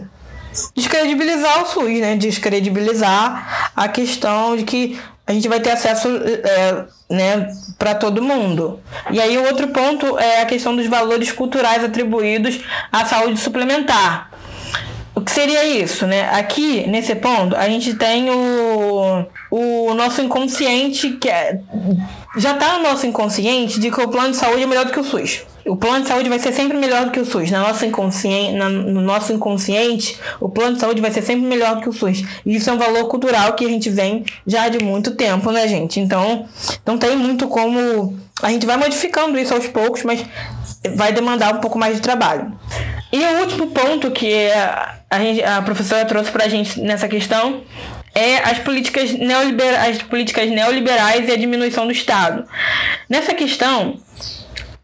descredibilizar 0.74 1.62
o 1.62 1.66
SUS, 1.66 2.00
né? 2.00 2.16
Descredibilizar 2.16 3.72
a 3.76 3.88
questão 3.88 4.56
de 4.56 4.64
que 4.64 5.00
a 5.26 5.32
gente 5.32 5.48
vai 5.48 5.60
ter 5.60 5.70
acesso 5.70 6.08
é, 6.08 6.84
né, 7.08 7.52
para 7.78 7.94
todo 7.94 8.20
mundo. 8.20 8.80
E 9.10 9.20
aí 9.20 9.38
o 9.38 9.46
outro 9.46 9.68
ponto 9.68 10.18
é 10.18 10.42
a 10.42 10.46
questão 10.46 10.74
dos 10.74 10.88
valores 10.88 11.30
culturais 11.30 11.84
atribuídos 11.84 12.60
à 12.90 13.04
saúde 13.06 13.38
suplementar. 13.38 14.29
Seria 15.32 15.64
isso, 15.64 16.08
né? 16.08 16.28
Aqui, 16.32 16.88
nesse 16.88 17.14
ponto, 17.14 17.54
a 17.54 17.68
gente 17.68 17.94
tem 17.94 18.28
o, 18.28 19.24
o 19.48 19.94
nosso 19.94 20.20
inconsciente, 20.20 21.12
que 21.12 21.28
é, 21.28 21.60
já 22.36 22.50
está 22.50 22.78
no 22.78 22.82
nosso 22.82 23.06
inconsciente 23.06 23.78
de 23.78 23.92
que 23.92 24.00
o 24.00 24.08
plano 24.08 24.32
de 24.32 24.36
saúde 24.36 24.64
é 24.64 24.66
melhor 24.66 24.86
do 24.86 24.92
que 24.92 24.98
o 24.98 25.04
SUS. 25.04 25.42
O 25.64 25.76
plano 25.76 26.02
de 26.02 26.08
saúde 26.08 26.28
vai 26.28 26.40
ser 26.40 26.52
sempre 26.52 26.76
melhor 26.76 27.04
do 27.04 27.12
que 27.12 27.20
o 27.20 27.24
SUS. 27.24 27.48
Na 27.48 27.60
nossa 27.60 27.86
inconsciente, 27.86 28.56
na, 28.56 28.68
no 28.68 29.00
nosso 29.00 29.32
inconsciente, 29.32 30.18
o 30.40 30.48
plano 30.48 30.74
de 30.74 30.80
saúde 30.80 31.00
vai 31.00 31.12
ser 31.12 31.22
sempre 31.22 31.46
melhor 31.46 31.76
do 31.76 31.82
que 31.82 31.88
o 31.88 31.92
SUS. 31.92 32.24
E 32.44 32.56
isso 32.56 32.68
é 32.68 32.72
um 32.72 32.78
valor 32.78 33.06
cultural 33.06 33.52
que 33.52 33.64
a 33.64 33.68
gente 33.68 33.88
vem 33.88 34.24
já 34.44 34.68
de 34.68 34.82
muito 34.82 35.12
tempo, 35.12 35.52
né, 35.52 35.68
gente? 35.68 36.00
Então, 36.00 36.46
não 36.84 36.98
tem 36.98 37.16
muito 37.16 37.46
como. 37.46 38.18
A 38.42 38.50
gente 38.50 38.66
vai 38.66 38.76
modificando 38.76 39.38
isso 39.38 39.54
aos 39.54 39.68
poucos, 39.68 40.02
mas 40.02 40.24
vai 40.94 41.12
demandar 41.12 41.54
um 41.54 41.58
pouco 41.58 41.78
mais 41.78 41.96
de 41.96 42.02
trabalho. 42.02 42.52
E 43.12 43.18
o 43.22 43.40
último 43.40 43.66
ponto 43.68 44.10
que 44.10 44.50
a, 45.10 45.18
gente, 45.18 45.42
a 45.42 45.60
professora 45.62 46.04
trouxe 46.04 46.30
para 46.30 46.44
a 46.44 46.48
gente 46.48 46.80
nessa 46.80 47.08
questão 47.08 47.62
é 48.14 48.38
as 48.38 48.58
políticas, 48.58 49.12
neoliberais, 49.12 49.96
as 49.96 50.02
políticas 50.02 50.48
neoliberais 50.50 51.28
e 51.28 51.32
a 51.32 51.36
diminuição 51.36 51.86
do 51.86 51.92
Estado. 51.92 52.44
Nessa 53.08 53.34
questão, 53.34 53.98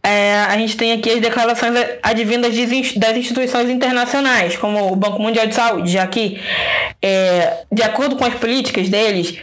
é, 0.03 0.35
a 0.45 0.57
gente 0.57 0.77
tem 0.77 0.93
aqui 0.93 1.11
as 1.11 1.21
declarações 1.21 1.75
advindas 2.03 2.55
das 2.97 3.17
instituições 3.17 3.69
internacionais, 3.69 4.57
como 4.57 4.93
o 4.93 4.97
Banco 4.97 5.21
Mundial 5.21 5.47
de 5.49 5.55
Saúde, 5.55 5.91
já 5.91 6.07
que, 6.07 6.41
é, 7.03 7.65
de 7.73 7.83
acordo 7.83 8.15
com 8.15 8.25
as 8.25 8.35
políticas 8.35 8.89
deles, 8.89 9.37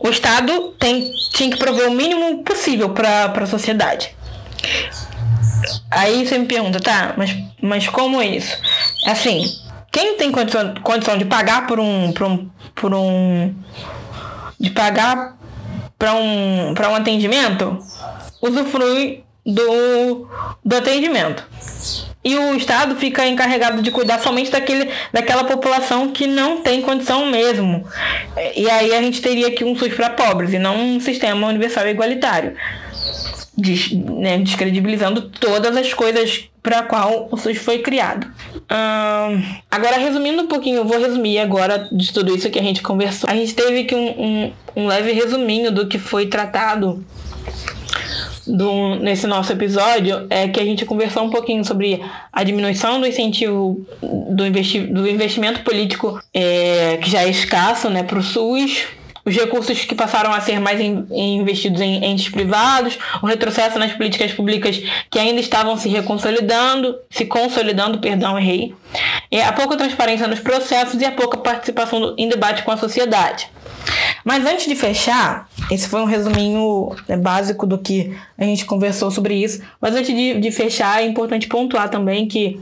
o 0.00 0.08
Estado 0.08 0.74
tem, 0.78 1.08
tinha 1.34 1.50
que 1.50 1.56
prover 1.56 1.88
o 1.88 1.92
mínimo 1.92 2.42
possível 2.42 2.90
para 2.90 3.26
a 3.26 3.46
sociedade. 3.46 4.14
Aí 5.90 6.26
você 6.26 6.38
me 6.38 6.46
pergunta, 6.46 6.80
tá, 6.80 7.14
mas, 7.16 7.36
mas 7.60 7.88
como 7.88 8.20
é 8.20 8.26
isso? 8.26 8.56
Assim, 9.06 9.44
quem 9.90 10.16
tem 10.16 10.32
condição, 10.32 10.74
condição 10.82 11.18
de 11.18 11.24
pagar 11.24 11.66
por 11.66 11.78
um, 11.78 12.12
por 12.12 12.26
um, 12.26 12.50
por 12.74 12.94
um 12.94 13.54
de 14.58 14.70
pagar 14.70 15.36
para 15.98 16.14
um, 16.14 16.72
para 16.74 16.88
um 16.88 16.94
atendimento, 16.94 17.78
usufrui 18.40 19.24
do, 19.44 20.28
do 20.64 20.76
atendimento. 20.76 21.44
E 22.24 22.36
o 22.38 22.54
Estado 22.54 22.94
fica 22.96 23.26
encarregado 23.26 23.82
de 23.82 23.90
cuidar 23.90 24.20
somente 24.20 24.50
daquele, 24.50 24.88
daquela 25.12 25.42
população 25.42 26.12
que 26.12 26.26
não 26.26 26.62
tem 26.62 26.80
condição 26.80 27.26
mesmo. 27.26 27.84
E 28.54 28.70
aí 28.70 28.94
a 28.94 29.02
gente 29.02 29.20
teria 29.20 29.48
aqui 29.48 29.64
um 29.64 29.76
SUS 29.76 29.92
para 29.92 30.10
pobres 30.10 30.52
e 30.52 30.58
não 30.58 30.76
um 30.76 31.00
sistema 31.00 31.48
universal 31.48 31.88
igualitário 31.88 32.56
des, 33.56 33.92
né, 33.92 34.38
descredibilizando 34.38 35.22
todas 35.22 35.76
as 35.76 35.92
coisas 35.92 36.48
para 36.62 36.82
qual 36.82 37.28
o 37.30 37.36
SUS 37.36 37.58
foi 37.58 37.78
criado. 37.78 38.26
agora, 39.70 39.96
resumindo 39.96 40.42
um 40.42 40.46
pouquinho, 40.46 40.78
eu 40.78 40.84
vou 40.84 40.98
resumir 40.98 41.38
agora 41.38 41.88
de 41.90 42.12
tudo 42.12 42.34
isso 42.34 42.50
que 42.50 42.58
a 42.58 42.62
gente 42.62 42.82
conversou. 42.82 43.28
A 43.28 43.34
gente 43.34 43.54
teve 43.54 43.80
aqui 43.80 43.94
um, 43.94 44.08
um, 44.08 44.52
um 44.76 44.86
leve 44.86 45.12
resuminho 45.12 45.72
do 45.72 45.88
que 45.88 45.98
foi 45.98 46.26
tratado 46.26 47.04
do, 48.46 48.96
nesse 48.96 49.26
nosso 49.26 49.52
episódio 49.52 50.26
é 50.28 50.48
que 50.48 50.60
a 50.60 50.64
gente 50.64 50.84
conversou 50.84 51.24
um 51.24 51.30
pouquinho 51.30 51.64
sobre 51.64 52.02
a 52.32 52.42
diminuição 52.42 53.00
do 53.00 53.06
incentivo 53.06 53.84
do, 54.30 54.46
investi 54.46 54.80
do 54.80 55.08
investimento 55.08 55.62
político 55.62 56.20
é, 56.34 56.98
que 56.98 57.10
já 57.10 57.22
é 57.22 57.28
escasso 57.28 57.88
né, 57.88 58.02
para 58.02 58.18
o 58.18 58.22
SUS, 58.22 58.86
os 59.24 59.34
recursos 59.34 59.84
que 59.84 59.94
passaram 59.94 60.32
a 60.32 60.40
ser 60.40 60.58
mais 60.60 60.80
investidos 60.80 61.80
em 61.80 62.04
entes 62.04 62.28
privados, 62.28 62.98
o 63.22 63.26
retrocesso 63.26 63.78
nas 63.78 63.92
políticas 63.92 64.32
públicas 64.32 64.82
que 65.10 65.18
ainda 65.18 65.40
estavam 65.40 65.76
se 65.76 65.88
reconsolidando, 65.88 66.96
se 67.10 67.24
consolidando, 67.24 67.98
perdão, 67.98 68.38
errei, 68.38 68.74
a 69.46 69.52
pouca 69.52 69.76
transparência 69.76 70.26
nos 70.26 70.40
processos 70.40 71.00
e 71.00 71.04
a 71.04 71.12
pouca 71.12 71.38
participação 71.38 72.14
em 72.18 72.28
debate 72.28 72.62
com 72.62 72.70
a 72.70 72.76
sociedade. 72.76 73.48
Mas 74.24 74.46
antes 74.46 74.66
de 74.66 74.76
fechar, 74.76 75.48
esse 75.70 75.88
foi 75.88 76.00
um 76.00 76.04
resuminho 76.04 76.94
né, 77.08 77.16
básico 77.16 77.66
do 77.66 77.78
que 77.78 78.16
a 78.38 78.44
gente 78.44 78.64
conversou 78.64 79.10
sobre 79.10 79.34
isso. 79.34 79.60
Mas 79.80 79.94
antes 79.94 80.14
de, 80.14 80.38
de 80.38 80.50
fechar, 80.50 81.02
é 81.02 81.06
importante 81.06 81.48
pontuar 81.48 81.88
também 81.88 82.28
que 82.28 82.60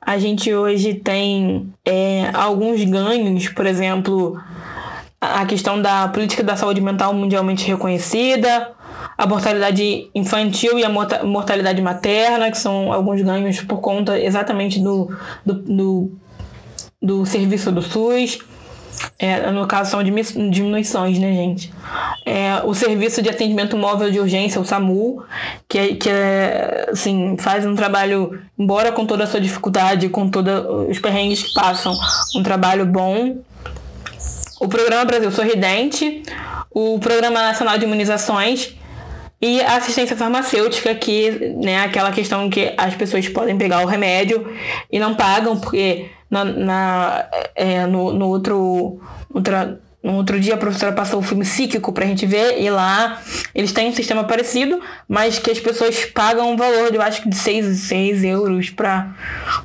a 0.00 0.18
gente 0.18 0.52
hoje 0.52 0.94
tem 0.94 1.72
é, 1.84 2.30
alguns 2.34 2.84
ganhos, 2.84 3.48
por 3.48 3.66
exemplo, 3.66 4.38
a 5.22 5.46
questão 5.46 5.80
da 5.80 6.08
política 6.08 6.42
da 6.42 6.56
saúde 6.56 6.80
mental 6.80 7.14
mundialmente 7.14 7.64
reconhecida, 7.64 8.72
a 9.16 9.24
mortalidade 9.24 10.10
infantil 10.12 10.76
e 10.80 10.84
a 10.84 10.88
mortalidade 10.88 11.80
materna, 11.80 12.50
que 12.50 12.58
são 12.58 12.92
alguns 12.92 13.22
ganhos 13.22 13.60
por 13.60 13.80
conta 13.80 14.18
exatamente 14.18 14.80
do, 14.80 15.16
do, 15.46 15.54
do, 15.54 16.12
do 17.00 17.24
serviço 17.24 17.70
do 17.70 17.80
SUS. 17.80 18.40
É, 19.16 19.48
no 19.50 19.66
caso, 19.66 19.92
são 19.92 20.02
diminuições, 20.02 21.18
né, 21.18 21.32
gente? 21.32 21.72
É, 22.26 22.60
o 22.64 22.74
Serviço 22.74 23.22
de 23.22 23.30
Atendimento 23.30 23.76
Móvel 23.76 24.10
de 24.10 24.18
Urgência, 24.18 24.60
o 24.60 24.64
SAMU, 24.64 25.22
que, 25.68 25.78
é, 25.78 25.94
que 25.94 26.10
é, 26.10 26.88
assim, 26.90 27.36
faz 27.38 27.64
um 27.64 27.74
trabalho, 27.74 28.40
embora 28.58 28.92
com 28.92 29.06
toda 29.06 29.24
a 29.24 29.26
sua 29.26 29.40
dificuldade, 29.40 30.08
com 30.08 30.28
todos 30.28 30.52
os 30.90 30.98
perrengues 30.98 31.42
que 31.42 31.54
passam, 31.54 31.94
um 32.36 32.42
trabalho 32.42 32.84
bom 32.84 33.38
o 34.62 34.68
Programa 34.68 35.04
Brasil 35.04 35.32
Sorridente, 35.32 36.22
o 36.70 36.96
Programa 37.00 37.42
Nacional 37.42 37.76
de 37.78 37.84
Imunizações 37.84 38.76
e 39.40 39.60
a 39.60 39.74
assistência 39.74 40.16
farmacêutica, 40.16 40.94
que 40.94 41.32
né, 41.60 41.82
aquela 41.82 42.12
questão 42.12 42.48
que 42.48 42.72
as 42.78 42.94
pessoas 42.94 43.28
podem 43.28 43.58
pegar 43.58 43.82
o 43.82 43.86
remédio 43.86 44.54
e 44.90 45.00
não 45.00 45.16
pagam, 45.16 45.58
porque 45.58 46.10
na, 46.30 46.44
na 46.44 47.28
é, 47.56 47.86
no, 47.86 48.12
no 48.12 48.28
outro, 48.28 49.00
No 50.02 50.14
outro 50.14 50.40
dia 50.40 50.54
a 50.54 50.56
professora 50.56 50.92
passou 50.92 51.20
o 51.20 51.22
filme 51.22 51.44
Psíquico 51.44 51.92
pra 51.92 52.04
gente 52.04 52.26
ver 52.26 52.60
e 52.60 52.68
lá 52.68 53.20
eles 53.54 53.72
têm 53.72 53.88
um 53.88 53.94
sistema 53.94 54.24
parecido, 54.24 54.80
mas 55.08 55.38
que 55.38 55.50
as 55.50 55.60
pessoas 55.60 56.04
pagam 56.06 56.50
um 56.50 56.56
valor, 56.56 56.92
eu 56.92 57.00
acho 57.00 57.22
que 57.22 57.28
de 57.28 57.36
6, 57.36 57.78
6 57.78 58.24
euros 58.24 58.70
pra, 58.70 59.14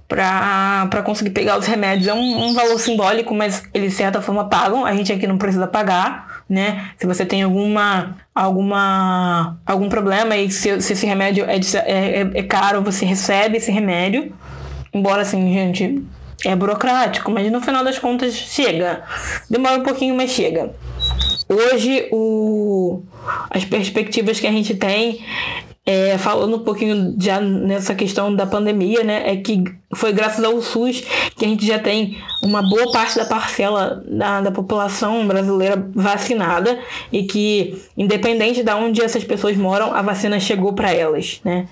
pra, 0.07 0.87
pra 0.91 1.01
conseguir 1.01 1.31
pegar 1.31 1.57
os 1.57 1.65
remédios. 1.65 2.07
É 2.07 2.13
um, 2.13 2.49
um 2.49 2.53
valor 2.53 2.79
simbólico, 2.79 3.33
mas 3.33 3.63
eles 3.73 3.91
de 3.91 3.97
certa 3.97 4.21
forma 4.21 4.47
pagam. 4.47 4.85
A 4.85 4.93
gente 4.93 5.11
aqui 5.11 5.25
não 5.25 5.39
precisa 5.39 5.65
pagar, 5.65 6.43
né? 6.47 6.91
Se 6.97 7.07
você 7.07 7.25
tem 7.25 7.41
alguma 7.41 8.15
alguma 8.35 9.57
algum 9.65 9.89
problema 9.89 10.37
e 10.37 10.51
se, 10.51 10.79
se 10.81 10.93
esse 10.93 11.05
remédio 11.07 11.47
de, 11.47 11.77
é, 11.77 12.21
é, 12.21 12.31
é 12.35 12.43
caro, 12.43 12.83
você 12.83 13.05
recebe 13.05 13.57
esse 13.57 13.71
remédio. 13.71 14.31
Embora 14.93 15.23
assim, 15.23 15.51
gente, 15.51 16.03
é 16.45 16.55
burocrático, 16.55 17.31
mas 17.31 17.51
no 17.51 17.61
final 17.61 17.83
das 17.83 17.97
contas 17.97 18.33
chega. 18.33 19.03
Demora 19.49 19.79
um 19.79 19.83
pouquinho, 19.83 20.15
mas 20.15 20.31
chega. 20.31 20.73
Hoje, 21.49 22.07
o, 22.11 23.03
as 23.49 23.63
perspectivas 23.63 24.39
que 24.39 24.47
a 24.47 24.51
gente 24.51 24.75
tem, 24.75 25.23
é, 25.85 26.17
falando 26.17 26.57
um 26.57 26.63
pouquinho 26.63 27.15
já 27.17 27.39
nessa 27.39 27.95
questão 27.95 28.35
da 28.35 28.45
pandemia, 28.45 29.03
né, 29.03 29.31
é 29.31 29.37
que 29.37 29.63
foi 29.95 30.11
graças 30.11 30.43
ao 30.43 30.61
SUS 30.61 31.01
que 31.37 31.45
a 31.45 31.47
gente 31.47 31.65
já 31.65 31.79
tem 31.79 32.17
uma 32.43 32.61
boa 32.61 32.91
parte 32.91 33.15
da 33.15 33.23
parcela 33.23 34.03
da, 34.05 34.41
da 34.41 34.51
população 34.51 35.25
brasileira 35.25 35.89
vacinada 35.95 36.77
e 37.11 37.23
que, 37.23 37.81
independente 37.95 38.61
de 38.61 38.73
onde 38.73 39.01
essas 39.01 39.23
pessoas 39.23 39.55
moram, 39.55 39.93
a 39.93 40.01
vacina 40.01 40.39
chegou 40.41 40.73
para 40.73 40.91
elas, 40.91 41.39
né? 41.45 41.67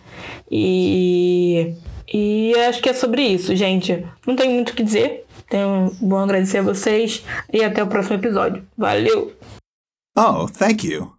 E 0.49 1.73
e 2.11 2.53
acho 2.67 2.81
que 2.81 2.89
é 2.89 2.93
sobre 2.93 3.21
isso, 3.21 3.55
gente. 3.55 4.05
Não 4.25 4.35
tenho 4.35 4.51
muito 4.51 4.69
o 4.69 4.73
que 4.73 4.83
dizer. 4.83 5.25
Tenho 5.49 5.91
bom 6.01 6.17
agradecer 6.17 6.59
a 6.59 6.63
vocês 6.63 7.23
e 7.53 7.63
até 7.63 7.83
o 7.83 7.87
próximo 7.87 8.15
episódio. 8.15 8.65
Valeu! 8.77 9.33
Oh, 10.17 10.47
thank 10.47 10.87
you. 10.87 11.13